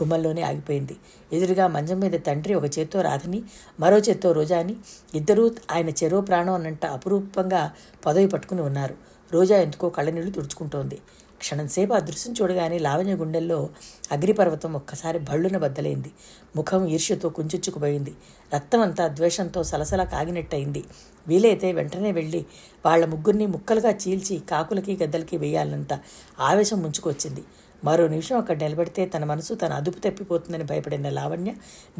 గుమ్మంలోనే 0.00 0.42
ఆగిపోయింది. 0.42 0.96
ఎదురుగా 1.32 1.66
మంచం 1.66 2.00
మీద 2.00 2.12
తండ్రి 2.26 2.54
ఒక 2.54 2.78
చేత్తో 2.78 3.00
రాధని 3.00 3.42
మరో 3.80 3.98
చేత్తో 3.98 4.32
రోజాని 4.32 4.76
ఇద్దరూ 5.14 5.50
ఆయన 5.70 5.88
చెరో 5.88 6.20
ప్రాణం 6.20 6.54
అన్నంట 6.54 6.86
అపురూపంగా 6.86 7.72
పదవి 8.06 8.26
పట్టుకుని 8.26 8.62
ఉన్నారు. 8.62 8.94
రోజా 9.32 9.56
ఎందుకో 9.56 9.90
కళ్ళనీళ్ళు 9.90 10.30
తుడుచుకుంటోంది. 10.30 10.98
క్షణంసేపు 11.38 11.94
ఆ 11.94 11.98
దృశ్యం 11.98 12.34
చూడగానే 12.42 12.78
లావణ్య 12.78 13.14
గుండెల్లో 13.14 13.68
అగ్నిపర్వతం 14.12 14.72
ఒక్కసారి 14.72 15.18
భళ్ళున 15.18 15.56
బద్దలైంది. 15.58 16.10
ముఖం 16.56 16.86
ఈర్ష్యతో 16.86 17.28
కుంచుచ్చుకుపోయింది. 17.28 18.14
రక్తమంతా 18.54 19.08
ద్వేషంతో 19.08 19.62
సలసల 19.62 20.04
కాగినట్టయింది. 20.04 20.84
వీలైతే 21.28 21.72
వెంటనే 21.72 22.12
వెళ్ళి 22.12 22.46
వాళ్ళ 22.86 23.04
ముగ్గురిని 23.04 23.46
ముక్కలుగా 23.46 23.90
చీల్చి 23.90 24.42
కాకులకి 24.50 24.98
గద్దలకి 25.02 25.36
వేయాలంత 25.36 26.00
ఆవేశం 26.40 26.80
ముంచుకొచ్చింది. 26.82 27.44
మరో 27.84 28.08
నిమిషం 28.08 28.36
అక్కడ 28.36 28.56
నిలబడితే 28.56 29.06
తన 29.06 29.24
మనసు 29.24 29.54
తన 29.54 29.72
అదుపు 29.72 29.98
తప్పిపోతుందని 29.98 30.64
భయపడిన 30.64 31.08
లావణ్య 31.08 31.50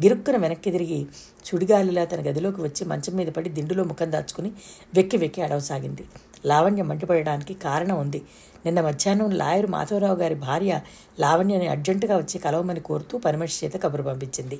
గిరుక్కున 0.01 0.37
వెనక్కి 0.37 0.71
తిరిగి 0.71 1.05
చుడిగాలిలా 1.47 2.05
తన 2.05 2.19
గదిలోకి 2.19 2.61
వచ్చి 2.61 2.85
మంచం 2.85 3.13
మీద 3.13 3.27
పడి 3.27 3.49
దిండులో 3.49 3.83
ముఖం 3.83 4.11
దాచుకుని 4.11 4.51
వెక్కి 4.95 5.17
వెక్కి 5.17 5.41
అడవసాగింది. 5.41 6.05
లావణ్య 6.45 6.83
మంటపడడానికి 6.83 7.53
కారణం 7.53 7.97
ఉంది. 7.99 8.21
నిన్న 8.65 8.81
మధ్యాహ్నం 8.81 9.29
లాయరు 9.29 9.67
మాధవరావు 9.67 10.15
గారి 10.15 10.35
భార్య 10.35 10.81
లావణ్యని 11.19 11.67
అర్జెంటుగా 11.67 12.17
వచ్చి 12.17 12.37
కలవమని 12.37 12.79
కోరుతూ 12.79 13.17
పనిమనిషి 13.17 13.65
చేత 13.65 13.73
కబురు 13.73 14.03
పంపించింది. 14.03 14.59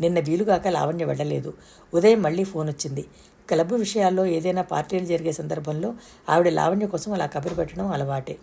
నిన్న 0.00 0.20
వీలుగాక 0.20 0.68
లావణ్య 0.68 1.04
వెళ్ళలేదు. 1.04 1.54
ఉదయం 1.94 2.22
మళ్ళీ 2.22 2.44
ఫోన్ 2.44 2.68
వచ్చింది. 2.68 3.04
క్లబ్ 3.48 3.72
విషయాల్లో 3.72 4.26
ఏదైనా 4.26 4.62
పార్టీలు 4.62 5.04
జరిగే 5.04 5.32
సందర్భంలో 5.32 5.94
ఆవిడ 6.28 6.48
లావణ్య 6.48 6.86
కోసం 6.86 7.12
అలా 7.12 7.26
కబురు 7.26 7.54
పెట్టడం 7.54 7.86
అలవాటే. 7.86 8.36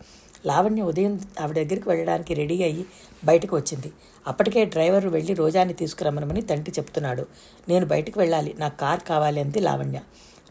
లావణ్య 0.45 0.81
ఉదయం 0.81 1.21
ఆవిడ 1.41 1.55
దగ్గరికి 1.55 1.89
వెళ్ళడానికి 1.89 2.33
రెడీ 2.33 2.63
అయ్యి 2.63 2.85
బయటకు 3.25 3.55
వచ్చింది. 3.55 3.91
అప్పటికే 4.27 4.65
డ్రైవర్ 4.65 5.05
వెళ్ళి 5.05 5.33
రోజాని 5.33 5.73
తీసుకురమ్మనమని 5.73 6.41
తండ్రి 6.41 6.73
చెప్తున్నాడు. 6.79 7.25
నేను 7.69 7.85
బయటకు 7.85 8.19
వెళ్ళాలి 8.19 8.55
నాకు 8.59 8.79
కార్ 8.79 8.99
కావాలి 8.99 9.39
అంది 9.41 9.59
లావణ్య. 9.59 9.99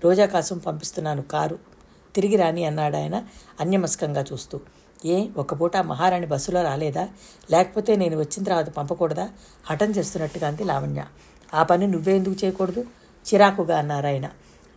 రోజా 0.04 0.26
కోసం 0.26 0.58
పంపిస్తున్నాను 0.58 1.22
కారు. 1.22 1.58
తిరిగి 2.14 2.36
రాని 2.36 2.64
అన్నాడు 2.64 2.96
ఆయన 2.96 3.24
అన్యమస్కంగా 3.60 4.24
చూస్తూ. 4.32 4.60
ఏ 5.04 5.26
ఒక 5.36 5.60
పూట 5.60 5.76
మహారాణి 5.76 6.26
బస్సులో 6.26 6.62
రాలేదా? 6.62 7.08
లేకపోతే 7.50 7.96
నేను 7.96 8.16
వచ్చిన 8.18 8.44
తర్వాత 8.44 8.70
పంపకూడదా? 8.70 9.28
హఠం 9.70 9.90
చేస్తున్నట్టుగా 9.90 10.48
అంది 10.48 10.64
లావణ్య. 10.64 11.04
ఆ 11.54 11.62
పని 11.62 11.86
నువ్వే 11.86 12.16
ఎందుకు 12.16 12.44
చేయకూడదు? 12.44 12.84
చిరాకుగా 13.28 13.78
అన్నారాయన 13.78 14.28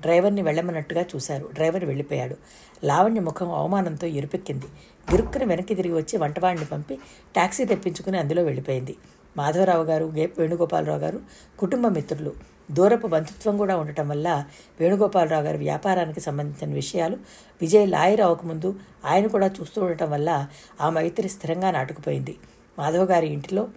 డ్రైవర్ని 0.02 0.42
వెళ్ళమన్నట్టుగా 0.42 1.06
చూశారు. 1.16 1.50
డ్రైవర్ 1.54 1.86
వెళ్ళిపోయాడు. 1.86 2.36
లావణ్య 2.84 3.22
ముఖం 3.22 3.50
అవమానంతో 3.52 4.08
ఎరుపెక్కింది. 4.08 4.66
గిరుక్కుని 5.12 5.46
వెనక్కి 5.46 5.76
తిరిగి 5.76 5.94
వచ్చి 5.94 6.18
వంటవాడిని 6.18 6.66
పంపి 6.66 6.96
టాక్సీ 7.36 7.66
తెప్పించుకుని 7.66 8.18
అందులో 8.18 8.44
వెళ్ళిపోయింది. 8.44 8.96
మాధవరావు 9.38 9.84
గారు 9.84 10.06
గే 10.06 10.30
వేణుగోపాలరావు 10.40 11.00
గారు 11.00 11.20
కుటుంబ 11.60 11.88
మిత్రులు. 11.88 12.32
దూరపు 12.72 13.08
బంధుత్వం 13.08 13.58
కూడా 13.58 13.78
ఉండటం 13.78 14.10
వల్ల 14.10 14.46
వేణుగోపాలరావు 14.80 15.44
గారి 15.44 15.58
వ్యాపారానికి 15.58 16.20
సంబంధించిన 16.20 16.74
విషయాలు 16.74 17.18
విజయ్ 17.62 17.90
లాయర్ 17.90 18.22
అవ్వకముందు 18.22 18.76
ఆయన 19.06 19.28
కూడా 19.28 19.48
చూస్తూ 19.48 19.82
ఉండటం 19.84 20.12
వల్ల 20.12 20.48
ఆ 20.82 20.90
మైత్రి 20.90 21.30
స్థిరంగా 21.30 21.72
నాటుకుపోయింది. 21.72 22.36
మాధవ్ 22.80 23.08
గారి 23.12 23.28
ఇంటిలో 23.28 23.68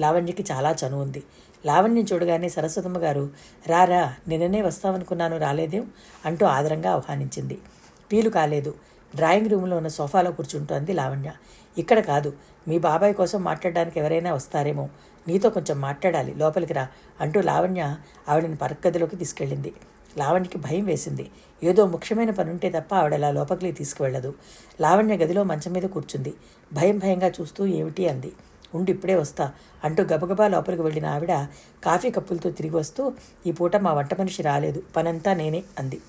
లావణ్యకి 0.00 0.44
చాలా 0.52 0.76
చనువు 0.86 1.02
ఉంది. 1.02 1.22
లావణ్యం 1.66 2.06
చూడగానే 2.12 2.48
సరస్వతమ్మ 2.48 2.98
గారు 2.98 3.30
రారా 3.66 4.14
నిన్ననే 4.28 4.62
వస్తామనుకున్నాను 4.62 5.38
రాలేదేం? 5.38 5.90
అంటూ 6.26 6.46
ఆదరంగా 6.46 6.90
ఆహ్వానించింది. 6.90 7.58
వీలు 8.12 8.30
కాలేదు. 8.30 8.74
డ్రాయింగ్ 9.16 9.48
రూమ్లో 9.48 9.76
ఉన్న 9.76 9.88
సోఫాలో 9.88 10.32
కూర్చుంటోంది 10.32 10.92
లావణ్య. 10.92 11.32
ఇక్కడ 11.78 12.00
కాదు. 12.00 12.32
మీ 12.68 12.78
బాబాయ్ 12.78 13.14
కోసం 13.14 13.44
మాట్లాడడానికి 13.44 14.00
ఎవరైనా 14.00 14.34
వస్తారేమో. 14.34 14.88
నీతో 15.28 15.50
కొంచెం 15.50 15.80
మాట్లాడాలి. 15.80 16.34
లోపలికి 16.34 16.72
రా 16.72 16.88
అంటూ 17.20 17.40
లావణ్య 17.40 17.96
ఆవిడని 18.28 18.56
పరక్కదిలోకి 18.56 19.16
తీసుకెళ్ళింది. 19.16 19.72
లావణ్యకి 20.18 20.58
భయం 20.58 20.84
వేసింది. 20.84 21.30
ఏదో 21.64 21.86
ముఖ్యమైన 21.86 22.30
పనుంటే 22.30 22.70
తప్ప 22.70 22.94
ఆవిడ 22.94 23.14
అలా 23.14 23.30
లోపలికి 23.30 23.72
తీసుకువెళ్ళదు. 23.72 24.34
లావణ్య 24.80 25.16
గదిలో 25.16 25.42
మంచం 25.42 25.72
మీద 25.72 25.82
కూర్చుంది. 25.82 26.34
భయం 26.72 26.98
భయంగా 26.98 27.32
చూస్తూ 27.40 27.66
ఏమిటి? 27.66 28.08
అంది. 28.08 28.32
ఉండి 28.74 28.92
ఇప్పుడే 28.92 29.14
వస్తా 29.14 29.52
అంటూ 29.84 30.02
గబగబా 30.02 30.48
లోపలికి 30.48 30.82
వెళ్ళిన 30.82 31.06
ఆవిడ 31.06 31.46
కాఫీ 31.84 32.10
కప్పులతో 32.10 32.50
తిరిగి 32.50 32.76
వస్తూ 32.76 33.12
ఈ 33.46 33.52
పూట 33.52 33.76
మా 33.76 33.92
వంట 33.92 34.14
మనిషి 34.20 34.42
రాలేదు 34.42 34.82
పనంతా 34.96 35.34
నేనే 35.34 35.62
అంది. 35.78 36.00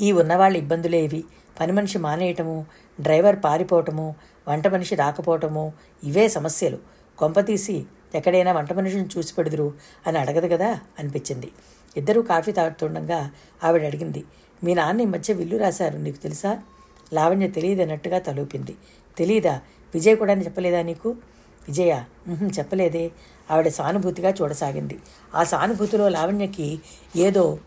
ఈ 0.00 0.12
ఉన్నవాళ్ళ 0.12 0.56
ఇబ్బందులేవి 0.56 1.24
పని 1.60 1.72
మనిషి 1.72 1.98
మానేయటము 1.98 2.66
డ్రైవర్ 3.00 3.36
పారిపోవటము 3.44 4.14
వంట 4.48 4.66
మనిషి 4.66 4.94
రాకపోవటము 4.94 5.72
ఇవే 6.04 6.28
సమస్యలు. 6.28 6.78
కొంపతీసి 7.18 7.84
ఎక్కడైనా 8.14 8.52
వంట 8.52 8.72
మనిషిని 8.72 9.08
చూసి 9.18 9.34
పెడుదురు 9.34 9.74
అని 10.06 10.18
అడగదు 10.18 10.48
కదా 10.48 10.80
అనిపించింది. 10.98 11.50
ఇద్దరూ 11.96 12.22
కాఫీ 12.22 12.52
తాగుతుండగా 12.52 13.30
ఆవిడ 13.64 13.82
అడిగింది 13.84 14.24
మీ 14.64 14.74
నాన్న 14.74 15.00
ఈ 15.00 15.04
మధ్య 15.04 15.34
విల్లు 15.34 15.56
రాశారు 15.56 15.98
నీకు 15.98 16.16
తెలుసా? 16.16 16.62
లావణ్య 17.12 17.48
తెలియదన్నట్టుగా 17.48 18.18
తలూపింది. 18.18 18.74
తెలీదా? 19.18 19.60
విజయ్ 19.94 20.16
కూడా 20.16 20.32
చెప్పలేదా 20.34 20.82
నీకు? 20.82 21.08
విజయ? 21.68 22.02
చెప్పలేదే. 22.58 23.10
ఆవిడ 23.50 23.68
సానుభూతిగా 23.68 24.30
చూడసాగింది. 24.30 24.98
ఆ 25.34 25.44
సానుభూతిలో 25.44 26.08
లావణ్యకి 26.08 26.80
ఏదో 27.16 27.58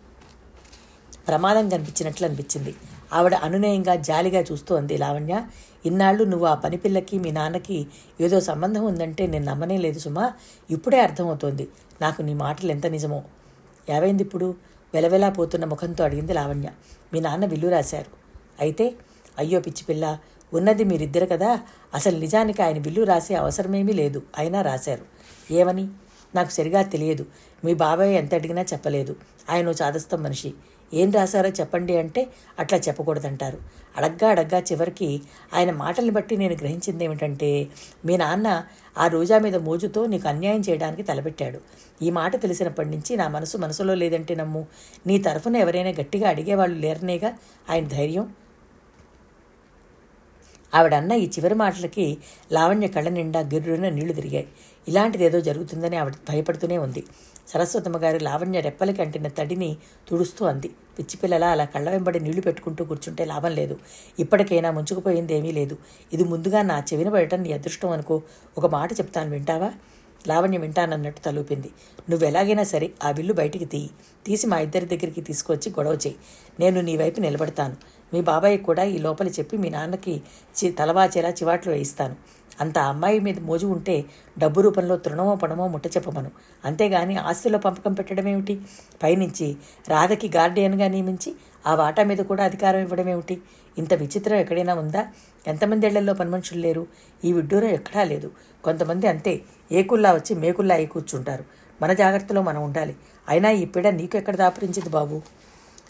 ప్రమాదం 1.28 1.70
కనిపించినట్లు 1.70 2.28
అనిపించింది. 2.28 2.76
ఆవిడ 3.14 3.36
అనునయంగా 3.36 3.96
జాలిగా 3.96 4.44
చూస్తోంది 4.52 4.98
లావణ్య. 4.98 5.46
ఇన్నాళ్ళు 5.86 6.24
నువ్వు 6.24 6.48
ఆ 6.48 6.56
పని 6.56 6.78
పిల్లకి 6.78 7.20
మీ 7.20 7.32
నాన్నకి 7.32 7.88
ఏదో 8.22 8.40
సంబంధం 8.40 8.86
ఉందంటే 8.86 9.28
నేను 9.28 9.46
నమ్మనే 9.46 9.78
లేదు 9.78 10.00
సుమా. 10.00 10.34
ఇప్పుడే 10.70 11.00
అర్థమవుతోంది. 11.00 11.68
నాకు 12.02 12.22
నీ 12.22 12.34
మాటలు 12.34 12.72
ఎంత 12.72 12.88
నిజమో. 12.88 13.24
ఏవైంది 13.90 14.24
ఇప్పుడు? 14.24 14.56
వెలవెలా 14.94 15.30
పోతున్న 15.30 15.66
ముఖంతో 15.66 16.04
అడిగింది 16.04 16.34
లావణ్య. 16.34 16.70
మీ 17.14 17.20
నాన్న 17.20 17.46
విల్లు 17.46 17.68
రాశారు. 17.68 18.12
అయితే 18.60 18.96
అయ్యో 19.38 19.60
పిచ్చి 19.60 19.84
పిల్ల 19.84 20.20
ఉన్నది 20.54 20.84
మీరిద్దరు 20.84 21.26
కదా? 21.26 21.60
అసలు 21.94 22.20
నిజానికి 22.20 22.62
ఆయన 22.62 22.80
బిల్లు 22.80 23.04
రాసే 23.04 23.36
అవసరమేమీ 23.36 23.94
లేదు. 23.94 24.24
అయినా 24.38 24.62
రాశారు. 24.62 25.02
ఏమని? 25.54 25.88
నాకు 26.36 26.52
సరిగా 26.52 26.82
తెలియదు. 26.82 27.26
మీ 27.66 27.74
బాబాయ్ 27.74 28.16
ఎంత 28.16 28.34
అడిగినా 28.34 28.62
చెప్పలేదు. 28.62 29.16
ఆయన 29.50 29.68
చాదస్తం 29.68 30.24
మనిషి. 30.24 30.54
ఏం 30.94 31.12
రాశారో 31.12 31.50
చెప్పండి 31.50 31.98
అంటే 31.98 32.28
అట్లా 32.60 32.80
చెప్పకూడదంటారు. 32.80 33.58
అడగ్గా 33.98 34.30
అడగ్గా 34.30 34.60
చివరికి 34.60 35.22
ఆయన 35.54 35.72
మాటల్ని 35.72 36.12
బట్టి 36.12 36.38
నేను 36.38 36.54
గ్రహించింది 36.54 37.04
ఏమిటంటే 37.04 37.68
మీ 38.06 38.18
నాన్న 38.18 38.64
ఆ 38.98 39.08
రోజా 39.08 39.40
మీద 39.40 39.56
మోజుతో 39.56 40.06
నీకు 40.06 40.28
అన్యాయం 40.28 40.62
చేయడానికి 40.70 41.04
తలపెట్టాడు. 41.04 41.60
ఈ 42.02 42.10
మాట 42.10 42.42
తెలిసినప్పటి 42.42 42.90
నుంచి 42.90 43.16
నా 43.16 43.28
మనసు 43.28 43.58
మనసులో 43.58 43.94
లేదంటే 43.94 44.36
నమ్ము. 44.36 44.68
నీ 45.08 45.18
తరఫున 45.18 45.56
ఎవరైనా 45.56 45.90
గట్టిగా 45.90 46.30
అడిగేవాళ్ళు 46.30 46.80
లేరనేగా 46.80 47.34
ఆయన 47.70 47.88
ధైర్యం. 47.88 48.34
ఆవిడన్న 50.74 51.12
ఈ 51.12 51.26
చివరి 51.28 51.54
మాటలకి 51.54 52.18
లావణ్య 52.52 52.88
కళ్ళ 52.88 53.10
నిండా 53.10 53.40
గిర్రున 53.40 53.90
నీళ్ళు 53.90 54.14
తిరిగాయి. 54.14 54.48
ఇలాంటిది 54.88 55.24
ఏదో 55.24 55.42
జరుగుతుందని 55.42 55.96
ఆవిడ 55.96 56.14
భయపడుతూనే 56.30 56.78
ఉంది. 56.78 57.04
సరస్వతమ్మ 57.48 57.98
గారు 57.98 58.24
లావణ్య 58.24 58.60
రెప్పలకి 58.60 59.02
అంటిన 59.02 59.28
తడిని 59.28 59.78
తుడుస్తూ 60.10 60.46
అంది. 60.46 60.70
పిచ్చిపిల్లల 61.00 61.44
అలా 61.44 61.66
కళ్ళ 61.66 61.90
వెంబడి 61.90 62.20
నీళ్ళు 62.20 62.42
పెట్టుకుంటూ 62.42 62.86
కూర్చుంటే 62.86 63.26
లాభం 63.26 63.52
లేదు. 63.52 63.80
ఇప్పటికైనా 64.20 64.72
ముంచుకుపోయింది 64.72 65.34
ఏమీ 65.34 65.52
లేదు. 65.52 65.78
ఇది 66.14 66.24
ముందుగా 66.24 66.62
నా 66.62 66.84
చెవిన 66.94 67.10
పడటం 67.10 67.42
నీ 67.42 67.52
అదృష్టం 67.52 67.90
అనుకో 67.90 68.22
ఒక 68.58 68.66
మాట 68.66 68.94
చెప్తాను 68.94 69.32
వింటావా? 69.32 69.72
లావణ్య 70.28 70.58
వింటానన్నట్టు 70.58 71.22
తలూపింది. 71.22 71.70
నువ్వు 72.10 72.28
ఎలాగైనా 72.28 72.64
సరే 72.64 72.92
ఆ 73.04 73.12
బిల్లు 73.12 73.34
బయటికి 73.34 73.66
తీయి. 73.66 73.90
తీసి 74.26 74.48
మా 74.48 74.60
ఇద్దరి 74.60 74.86
దగ్గరికి 74.86 75.22
తీసుకొచ్చి 75.22 75.72
గొడవ 75.72 75.94
చేయి. 75.94 76.16
నేను 76.60 76.82
నీ 76.82 76.98
వైపు 76.98 77.20
నిలబడతాను. 77.20 77.76
మీ 78.14 78.22
బాబాయ్ 78.22 78.60
కూడా 78.60 78.84
ఈ 78.84 78.98
లోపల 78.98 79.28
చెప్పి 79.28 79.58
మీ 79.58 79.70
నాన్నకి 79.70 80.22
చి 80.56 80.72
తలవాచేలా 80.72 81.30
చివాట్లు 81.30 81.72
వేయిస్తాను. 81.72 82.16
అంత 82.62 82.78
అమ్మాయి 82.80 83.20
మీద 83.20 83.40
మోజు 83.40 83.68
ఉంటే 83.68 84.06
డబ్బు 84.40 84.62
రూపంలో 84.62 84.98
తృణమో 84.98 85.36
పణమో 85.36 85.68
ముట్ట 85.68 85.88
చెప్పమను. 85.88 86.32
అంతేగాని 86.66 87.18
ఆస్తుల 87.18 87.56
పంపకం 87.56 87.94
పెట్టడం 87.94 88.28
ఏమిటి? 88.28 88.60
పైనుంచి 89.04 89.56
రాధకి 89.90 90.28
గార్డియన్గా 90.36 90.88
నియమించి 90.88 91.36
ఆ 91.68 91.76
వాటా 91.76 92.04
మీద 92.04 92.18
కూడా 92.18 92.44
అధికారం 92.44 92.80
ఇవ్వడం 92.80 93.10
ఏమిటి? 93.10 93.42
ఇంత 93.78 93.94
విచిత్రం 93.94 94.38
ఎక్కడైనా 94.38 94.74
ఉందా? 94.74 95.02
ఎంతమంది 95.48 95.88
ఏళ్ళలో 95.88 96.14
పనిమనుషులు 96.14 96.60
లేరు? 96.60 96.88
ఈ 97.26 97.34
విడ్డూరం 97.34 97.70
ఎక్కడా 97.70 98.04
లేదు. 98.04 98.32
కొంతమంది 98.64 99.08
అంతే 99.08 99.42
ఏకుల్లా 99.72 100.14
వచ్చి 100.14 100.36
మేకుల్లా 100.36 100.76
అయి 100.76 100.86
కూర్చుంటారు. 100.86 101.44
మన 101.82 101.94
జాగ్రత్తలో 101.94 102.42
మనం 102.42 102.64
ఉండాలి. 102.64 102.96
అయినా 103.30 103.52
ఈ 103.52 103.66
పీడ 103.66 103.88
నీకు 103.88 104.18
ఎక్కడ 104.18 104.36
దాపురించింది 104.36 104.90
బాబు? 104.90 105.22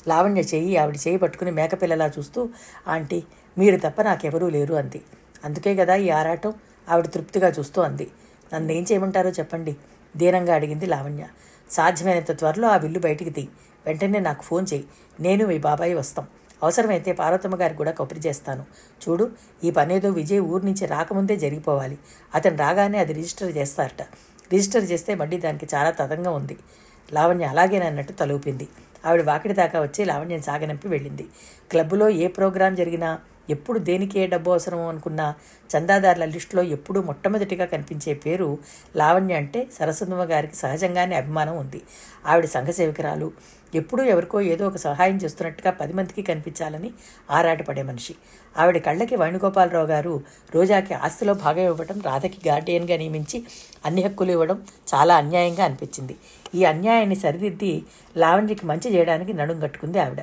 లావణ్య 0.08 0.41
చెయ్యి 0.41 0.77
ఆవిడ 0.77 0.96
చేయి 0.96 1.17
పట్టుకుని 1.17 1.51
మేకపిల్లలా 1.51 2.08
చూస్తూ 2.08 2.50
ఆంటీ 2.88 3.24
మీరు 3.58 3.77
తప్ప 3.77 4.01
నాకెవరూ 4.01 4.50
లేరు 4.50 4.74
అంది. 4.74 5.01
అందుకే 5.46 5.75
కదా 5.75 5.96
ఈ 5.96 6.10
ఆరాటం? 6.10 6.53
ఆవిడ 6.89 7.05
తృప్తిగా 7.05 7.48
చూస్తూ 7.48 7.81
అంది. 7.81 8.08
నన్ను 8.53 8.72
ఏం 8.72 8.86
చేయమంటారో 8.91 9.29
చెప్పండి 9.29 9.75
దీనంగా 10.17 10.55
అడిగింది 10.55 10.86
లావణ్య. 10.86 11.25
సాధ్యమైనంత 11.70 12.39
త్వరలో 12.39 12.67
ఆ 12.67 12.77
విల్లు 12.77 13.00
బయటికి 13.00 13.29
తీ 13.29 13.48
వెంటనే 13.86 14.20
నాకు 14.20 14.43
ఫోన్ 14.43 14.65
చేయి. 14.74 14.86
నేను 15.20 15.48
మీ 15.48 15.58
బాబాయి 15.58 15.93
వస్తాం. 15.93 16.27
అవసరమైతే 16.63 17.12
పార్వతమ్మ 17.12 17.55
గారికి 17.55 17.77
కూడా 17.77 17.91
కబురు 17.91 18.20
చేస్తాను. 18.20 18.65
చూడు 19.03 19.31
ఈ 19.63 19.72
పనేదో 19.72 20.10
విజయ్ 20.10 20.39
ఊరి 20.39 20.65
నుంచి 20.65 20.86
రాకముందే 20.86 21.36
జరిగిపోవాలి. 21.36 21.98
అతను 22.36 22.58
రాగానే 22.58 22.98
అది 22.98 23.13
రిజిస్టర్ 23.13 23.58
చేస్తారట. 23.58 24.01
రిజిస్టర్ 24.51 24.91
చేస్తే 24.91 25.15
మళ్ళీ 25.15 25.38
దానికి 25.38 25.67
చాలా 25.75 25.89
తదంగా 25.89 26.31
ఉంది. 26.31 26.58
లావణ్య 27.13 27.46
అలాగేనన్నట్టు 27.46 28.13
తలూపింది. 28.13 28.67
ఆవిడ 29.05 29.22
వాకిడి 29.22 29.53
దాకా 29.53 29.81
వచ్చి 29.81 30.05
లావణ్యం 30.05 30.41
సాగనంపి 30.41 30.88
వెళ్ళింది. 30.88 31.25
క్లబ్లో 31.72 32.10
ఏ 32.10 32.27
ప్రోగ్రాం 32.27 32.75
జరిగినా 32.75 33.20
ఎప్పుడు 33.50 33.79
దేనికి 33.79 34.19
ఏ 34.19 34.27
డబ్బు 34.27 34.51
అవసరం 34.51 34.88
అనుకున్న 34.88 35.33
చందాదారుల 35.77 36.25
లిస్టులో 36.25 36.63
ఎప్పుడూ 36.63 37.01
మొట్టమొదటిగా 37.01 37.65
కనిపించే 37.65 38.13
పేరు 38.13 38.57
లావణ్య 38.95 39.36
అంటే 39.36 39.67
సరస్వతమ్మ 39.79 40.24
గారికి 40.24 40.55
సహజంగానే 40.55 41.15
అభిమానం 41.15 41.57
ఉంది. 41.57 41.81
ఆవిడ 42.25 42.45
సంఘసేవికరాలు 42.45 43.31
ఎప్పుడూ 43.75 44.03
ఎవరికో 44.03 44.41
ఏదో 44.41 44.67
ఒక 44.67 44.75
సహాయం 44.75 45.17
చేస్తున్నట్టుగా 45.17 45.71
పది 45.71 45.93
మందికి 45.93 46.21
కనిపించాలని 46.21 46.91
ఆరాటపడే 47.31 47.81
మనిషి. 47.81 48.15
ఆవిడ 48.57 48.77
కళ్ళకి 48.77 49.15
వేణుగోపాలరావు 49.15 49.88
గారు 49.88 50.24
రోజాకి 50.55 50.93
ఆస్తిలో 50.93 51.33
భాగం 51.33 51.63
ఇవ్వడం 51.63 52.01
రాధకి 52.05 52.50
గార్డియన్గా 52.50 52.98
నియమించి 52.98 53.43
అన్ని 53.86 54.03
హక్కులు 54.03 54.31
ఇవ్వడం 54.31 54.62
చాలా 54.95 55.15
అన్యాయంగా 55.15 55.63
అనిపించింది. 55.63 56.16
ఈ 56.55 56.63
అన్యాయాన్ని 56.63 57.16
సరిదిద్ది 57.16 57.83
లావణ్యకి 58.18 58.66
మంచి 58.66 58.96
చేయడానికి 58.96 59.33
నడుం 59.33 59.59
కట్టుకుంది 59.59 60.00
ఆవిడ. 60.00 60.20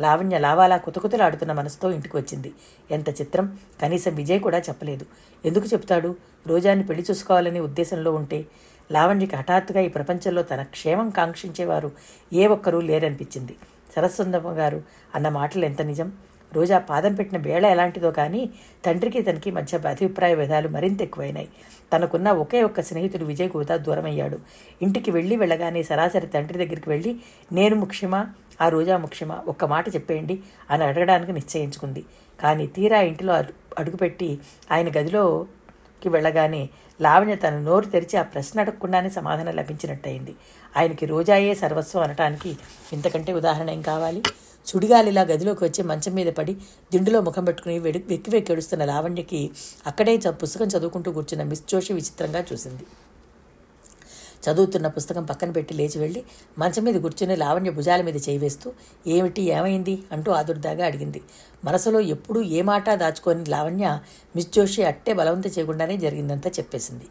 లావణ్య 0.00 0.38
లావాలా 0.38 0.76
కుతకుతలాడుతున్న 0.76 1.52
మనసుతో 1.52 1.90
ఇంటికి 1.90 2.16
వచ్చింది. 2.16 2.52
ఎంత 2.90 3.08
చిత్రం? 3.08 3.58
కనీసం 3.82 4.14
విజయ్ 4.14 4.40
కూడా 4.40 4.58
చెప్పలేదు. 4.58 5.06
ఎందుకు 5.44 5.66
చెప్తాడు? 5.66 6.16
రోజాన్ని 6.46 6.86
పెళ్ళి 6.86 7.04
చూసుకోవాలనే 7.10 7.60
ఉద్దేశంలో 7.60 8.12
ఉంటే 8.12 8.46
లావణ్యకి 8.92 9.36
హఠాత్తుగా 9.36 9.80
ఈ 9.80 9.88
ప్రపంచంలో 9.88 10.42
తన 10.42 10.62
క్షేమం 10.62 11.10
కాంక్షించేవారు 11.10 11.92
ఏ 12.32 12.46
ఒక్కరూ 12.46 12.80
లేరనిపించింది. 12.80 13.56
సరస్వందమ్మ 13.96 14.48
గారు 14.48 14.82
అన్న 15.14 15.28
మాటలు 15.28 15.64
ఎంత 15.64 15.82
నిజం? 15.82 16.12
రోజా 16.52 16.78
పాదం 16.78 17.14
పెట్టిన 17.14 17.38
వేళ 17.38 17.66
ఎలాంటిదో 17.66 18.10
కానీ 18.10 18.50
తండ్రికి 18.86 19.22
తనకి 19.22 19.50
మధ్య 19.50 19.78
అభిప్రాయ 19.78 20.34
భేదాలు 20.34 20.68
మరింత 20.68 21.02
ఎక్కువైనాయి. 21.02 21.48
తనకున్న 21.96 22.32
ఒకే 22.32 22.62
ఒక్క 22.62 22.80
స్నేహితుడు 22.80 23.24
విజయ్ 23.24 23.50
కూడా 23.50 23.76
దూరమయ్యాడు. 23.76 24.38
ఇంటికి 24.82 25.10
వెళ్ళి 25.10 25.36
వెళ్ళగానే 25.36 25.82
సరాసరి 25.82 26.26
తండ్రి 26.26 26.66
దగ్గరికి 26.66 26.90
వెళ్ళి 26.90 27.16
నేను 27.52 27.76
ముఖ్యమా? 27.76 28.26
ఆ 28.60 28.68
రోజా 28.68 28.96
ముఖ్యమా 28.96 29.36
ఒక్క 29.48 29.64
మాట 29.64 29.94
చెప్పేయండి 29.94 30.36
అని 30.70 30.84
అడగడానికి 30.84 31.32
నిశ్చయించుకుంది. 31.32 32.04
కానీ 32.40 32.66
తీరా 32.66 33.00
ఇంటిలో 33.00 33.34
అడుగుపెట్టి 33.78 34.38
ఆయన 34.72 34.88
గదిలోకి 34.88 36.08
వెళ్ళగానే 36.08 36.68
లావణ్య 37.00 37.34
తన 37.36 37.58
నోరు 37.58 37.86
తెరిచి 37.86 38.16
ఆ 38.16 38.22
ప్రశ్న 38.22 38.60
అడగకుండానే 38.60 39.10
సమాధానం 39.10 39.54
లభించినట్టయింది. 39.56 40.34
ఆయనకి 40.76 41.06
రోజాయే 41.06 41.54
సర్వస్వం 41.54 42.02
అనటానికి 42.02 42.56
ఇంతకంటే 42.92 43.32
ఉదాహరణ 43.32 43.70
ఏం 43.70 43.82
కావాలి? 43.82 44.22
సుడిగాలిలా 44.66 45.22
గదిలోకి 45.22 45.64
వచ్చి 45.64 45.82
మంచం 45.82 46.14
మీద 46.14 46.26
పడి 46.26 46.54
దిండులో 46.92 47.20
ముఖం 47.20 47.44
పెట్టుకుని 47.44 47.78
వెడు 47.78 48.00
వెక్కి 48.08 48.30
వెక్కి 48.30 48.52
ఏడుస్తున్న 48.52 48.84
లావణ్యకి 48.84 49.50
అక్కడే 49.86 50.16
పుస్తకం 50.28 50.66
చదువుకుంటూ 50.66 51.12
కూర్చున్న 51.12 51.44
మిస్ 51.44 51.62
జోషి 51.68 51.92
విచిత్రంగా 51.92 52.44
చూసింది. 52.52 52.86
చదువుతున్న 54.44 54.86
పుస్తకం 54.86 55.24
పక్కన 55.24 55.50
పెట్టి 55.50 55.74
లేచి 55.74 55.98
వెళ్ళి 55.98 56.24
మంచం 56.58 56.84
మీద 56.84 56.94
కూర్చుని 56.94 57.36
లావణ్య 57.36 57.70
భుజాల 57.70 58.02
మీద 58.02 58.16
చేయివేస్తూ 58.16 58.72
ఏమిటి 59.06 59.42
ఏమైంది? 59.42 60.02
అంటూ 60.12 60.32
ఆదుర్దాగా 60.32 60.86
అడిగింది. 60.86 61.22
మనసులో 61.64 62.00
ఎప్పుడూ 62.00 62.42
ఏ 62.42 62.62
మాట 62.62 62.90
దాచుకొని 62.90 63.50
లావణ్య 63.50 64.00
మిస్ 64.36 64.52
జోషి 64.52 64.82
అట్టే 64.82 65.12
బలవంత 65.12 65.46
చేయకుండానే 65.46 65.96
జరిగిందంతా 65.96 66.50
చెప్పేసింది. 66.50 67.04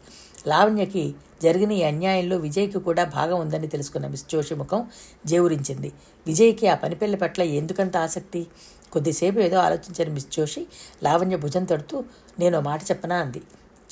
లావణ్యకి 0.46 1.14
జరిగిన 1.42 1.72
ఈ 1.72 1.82
అన్యాయంలో 1.82 2.36
విజయ్కి 2.36 2.78
కూడా 2.80 3.04
భాగం 3.04 3.40
ఉందని 3.40 3.66
తెలుసుకున్న 3.66 4.06
మిస్ 4.06 4.24
జోషి 4.32 4.54
ముఖం 4.54 4.90
జేవురించింది. 5.26 5.92
విజయ్కి 6.26 6.68
ఆ 6.68 6.74
పనిపిల్ల 6.74 7.16
పట్ల 7.16 7.42
ఎందుకంత 7.42 7.96
ఆసక్తి? 7.96 8.46
కొద్దిసేపు 8.92 9.40
ఏదో 9.40 9.58
ఆలోచించిన 9.58 10.12
మిస్ 10.12 10.26
జోషి. 10.32 10.66
లావణ్య 11.02 11.36
భుజం 11.36 11.64
తడుతూ 11.64 12.04
నేను 12.38 12.60
మాట 12.60 12.82
చెప్పనా? 12.82 13.16
అంది. 13.16 13.42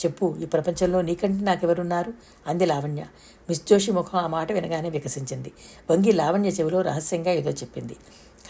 చెప్పు 0.04 0.36
ఈ 0.42 0.44
ప్రపంచంలో 0.44 1.02
నీకంటే 1.02 1.44
నాకెవరున్నారు? 1.44 2.12
అంది 2.46 2.66
లావణ్య. 2.66 3.04
మిస్ 3.48 3.66
జోషి 3.66 3.92
ముఖం 3.92 4.18
ఆ 4.18 4.26
మాట 4.26 4.52
వినగానే 4.52 4.90
వికసించింది. 4.90 5.52
వంగి 5.90 6.12
లావణ్య 6.12 6.48
చెవిలో 6.48 6.80
రహస్యంగా 6.80 7.30
ఏదో 7.30 7.50
చెప్పింది. 7.50 7.96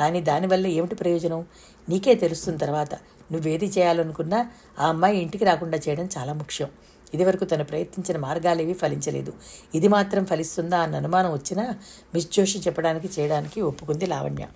కానీ 0.00 0.20
దానివల్ల 0.20 0.66
ఏమిటి 0.66 0.94
ప్రయోజనం? 0.94 1.46
నీకే 1.88 2.14
తెలుస్తున్న 2.14 2.59
తర్వాత. 2.59 2.94
నువ్వేది 3.33 3.66
చేయాలనుకున్నా 3.66 4.50
ఆ 4.78 4.87
అమ్మాయి 4.87 5.18
ఇంటికి 5.18 5.44
రాకుండా 5.44 5.78
చేయడం 5.88 6.09
చాలా 6.18 6.33
ముఖ్యం. 6.33 6.68
ఇదివరకు 7.14 7.44
తను 7.44 7.64
ప్రయత్నించిన 7.64 8.20
మార్గాలేవి 8.20 8.72
ఫలించలేదు. 8.72 9.33
ఇది 9.74 9.88
మాత్రం 9.88 10.24
ఫలిస్తుందా 10.24 10.78
అన్న 10.78 10.96
అనుమానం 10.96 11.33
వచ్చినా 11.33 11.74
మిస్ 12.14 12.30
జోషి 12.30 12.59
చెప్పడానికి 12.59 13.20
చేయడానికి 13.20 13.61
ఒప్పుకుంది 13.61 14.07
లావణ్య. 14.07 14.46